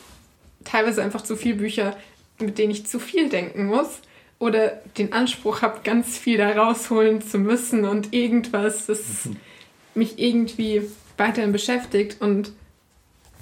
[0.65, 1.95] teilweise einfach zu viele Bücher,
[2.39, 3.99] mit denen ich zu viel denken muss
[4.37, 9.29] oder den Anspruch habe, ganz viel da rausholen zu müssen und irgendwas, das
[9.95, 10.81] mich irgendwie
[11.17, 12.21] weiterhin beschäftigt.
[12.21, 12.51] Und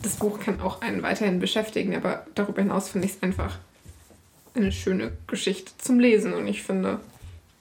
[0.03, 3.57] das Buch kann auch einen weiterhin beschäftigen, aber darüber hinaus finde ich es einfach
[4.53, 6.33] eine schöne Geschichte zum Lesen.
[6.33, 6.99] Und ich finde,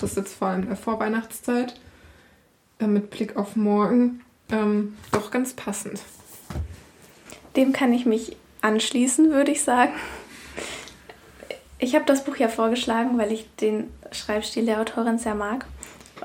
[0.03, 1.79] das jetzt vor allem der Vorweihnachtszeit
[2.79, 6.01] äh, mit Blick auf morgen ähm, doch ganz passend.
[7.57, 9.93] Dem kann ich mich anschließen, würde ich sagen.
[11.79, 15.67] Ich habe das Buch ja vorgeschlagen, weil ich den Schreibstil der Autorin sehr mag.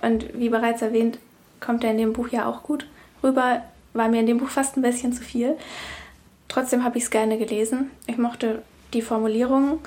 [0.02, 1.18] Und wie bereits erwähnt,
[1.60, 2.88] kommt er in dem Buch ja auch gut
[3.24, 3.64] rüber.
[3.94, 5.58] War mir in dem Buch fast ein bisschen zu viel.
[6.48, 7.90] Trotzdem habe ich es gerne gelesen.
[8.06, 8.62] Ich mochte
[8.94, 9.80] die Formulierungen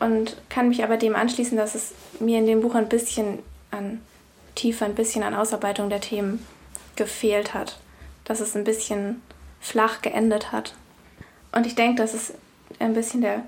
[0.00, 3.38] und kann mich aber dem anschließen, dass es mir in dem Buch ein bisschen
[3.70, 4.00] an
[4.54, 6.44] Tiefe, ein bisschen an Ausarbeitung der Themen
[6.96, 7.78] gefehlt hat.
[8.24, 9.22] Dass es ein bisschen
[9.60, 10.74] flach geendet hat.
[11.52, 12.34] Und ich denke, das ist
[12.78, 13.44] ein bisschen der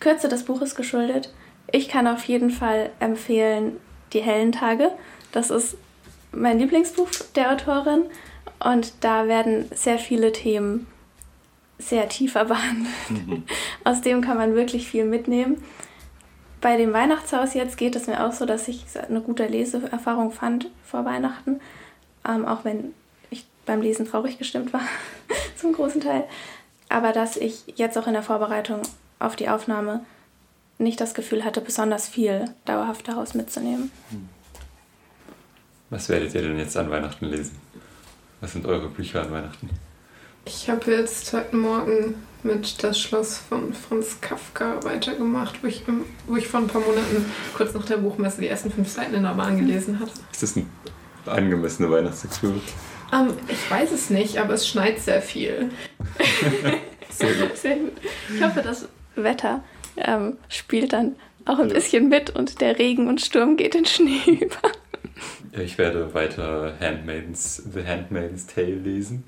[0.00, 1.32] Kürze des Buches geschuldet.
[1.72, 3.78] Ich kann auf jeden Fall empfehlen
[4.12, 4.92] Die hellen Tage.
[5.32, 5.76] Das ist
[6.32, 8.04] mein Lieblingsbuch der Autorin
[8.60, 10.86] und da werden sehr viele Themen
[11.78, 13.10] sehr tiefer behandelt.
[13.10, 13.42] Mhm.
[13.84, 15.62] Aus dem kann man wirklich viel mitnehmen
[16.60, 20.68] bei dem Weihnachtshaus jetzt geht es mir auch so, dass ich eine gute Leseerfahrung fand
[20.84, 21.60] vor Weihnachten.
[22.26, 22.94] Ähm, auch wenn
[23.30, 24.82] ich beim Lesen traurig gestimmt war,
[25.56, 26.24] zum großen Teil.
[26.88, 28.82] Aber dass ich jetzt auch in der Vorbereitung
[29.18, 30.04] auf die Aufnahme
[30.78, 33.90] nicht das Gefühl hatte, besonders viel dauerhaft daraus mitzunehmen.
[34.10, 34.28] Hm.
[35.90, 37.58] Was werdet ihr denn jetzt an Weihnachten lesen?
[38.40, 39.70] Was sind eure Bücher an Weihnachten?
[40.44, 42.14] Ich habe jetzt heute Morgen
[42.46, 45.82] mit Das Schloss von Franz Kafka weitergemacht, wo ich,
[46.26, 47.24] wo ich vor ein paar Monaten
[47.54, 50.12] kurz nach der Buchmesse die ersten fünf Seiten in der Bahn gelesen hatte.
[50.32, 50.66] Ist das eine
[51.26, 52.60] angemessene Weihnachtslektüre?
[53.12, 55.70] Um, ähm, ich weiß es nicht, aber es schneit sehr viel.
[57.10, 57.56] sehr gut.
[57.56, 57.92] Sehr gut.
[58.34, 59.62] Ich hoffe, das Wetter
[59.96, 61.74] ähm, spielt dann auch ein ja.
[61.74, 64.72] bisschen mit und der Regen und Sturm geht in Schnee über.
[65.52, 69.24] Ich werde weiter Handmaidens, The Handmaid's Tale lesen.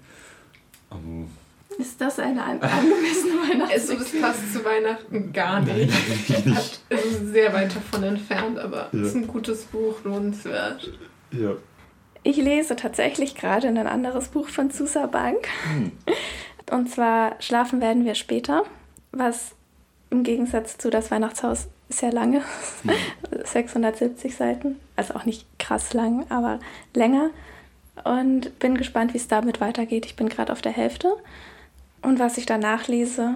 [0.91, 1.31] Um,
[1.79, 3.73] ist das eine angemessene Weihnachten?
[3.73, 5.93] Also das passt zu Weihnachten gar nicht.
[6.47, 6.81] nicht.
[6.89, 9.07] es ist sehr weit davon entfernt, aber es ja.
[9.07, 10.93] ist ein gutes Buch, lohnenswert.
[11.31, 11.53] Ja.
[12.25, 15.49] Ich lese tatsächlich gerade ein anderes Buch von Susa Bank.
[15.73, 15.93] Hm.
[16.71, 18.65] Und zwar Schlafen werden wir später,
[19.13, 19.53] was
[20.11, 22.43] im Gegensatz zu Das Weihnachtshaus sehr lange,
[22.83, 22.91] hm.
[23.45, 26.59] 670 Seiten, also auch nicht krass lang, aber
[26.93, 27.31] länger
[28.05, 30.07] und bin gespannt, wie es damit weitergeht.
[30.07, 31.17] Ich bin gerade auf der Hälfte
[32.03, 33.35] und was ich danach lese,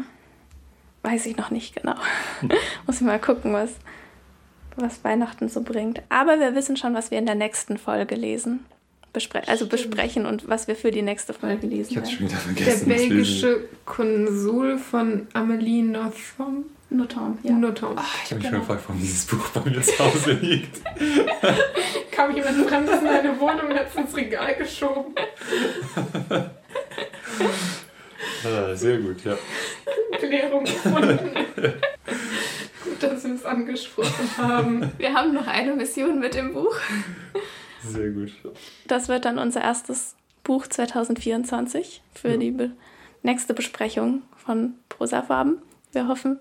[1.02, 1.94] weiß ich noch nicht genau.
[2.86, 3.70] Muss ich mal gucken, was,
[4.76, 6.02] was Weihnachten so bringt.
[6.08, 8.64] Aber wir wissen schon, was wir in der nächsten Folge lesen.
[9.12, 12.88] Bespre also besprechen und was wir für die nächste Folge lesen ich schon wieder vergessen.
[12.88, 16.66] Der belgische Konsul von Amelie Nothomb.
[16.88, 17.52] Nothomb, ja.
[17.52, 17.96] Nothomb.
[17.96, 18.50] Ach, ich habe mich genau.
[18.50, 20.80] schon gefragt, warum dieses Buch bei mir zu Hause liegt.
[22.10, 25.14] Kam jemand Fremdes in eine Wohnung und hat es ins Regal geschoben.
[28.44, 29.36] ah, sehr gut, ja.
[30.18, 31.18] Klärung gefunden.
[32.84, 34.92] gut, dass wir es angesprochen haben.
[34.98, 36.76] Wir haben noch eine Mission mit dem Buch.
[37.84, 38.32] Sehr gut.
[38.86, 40.14] Das wird dann unser erstes
[40.44, 42.36] Buch 2024 für ja.
[42.36, 42.72] die be
[43.22, 45.58] nächste Besprechung von Prosafarben.
[45.92, 46.40] Wir hoffen,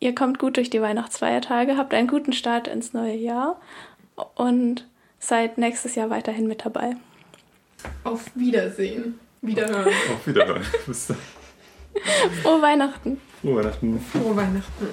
[0.00, 3.60] ihr kommt gut durch die Weihnachtsfeiertage, habt einen guten Start ins neue Jahr
[4.34, 4.86] und
[5.18, 6.96] seid nächstes Jahr weiterhin mit dabei.
[8.04, 9.20] Auf Wiedersehen.
[9.42, 9.88] Wiederhören.
[9.88, 10.62] Auf Wiederhören.
[10.86, 11.16] Bis dann.
[12.42, 13.20] Frohe Weihnachten.
[13.40, 14.00] Frohe Weihnachten.
[14.00, 14.88] Frohe Weihnachten.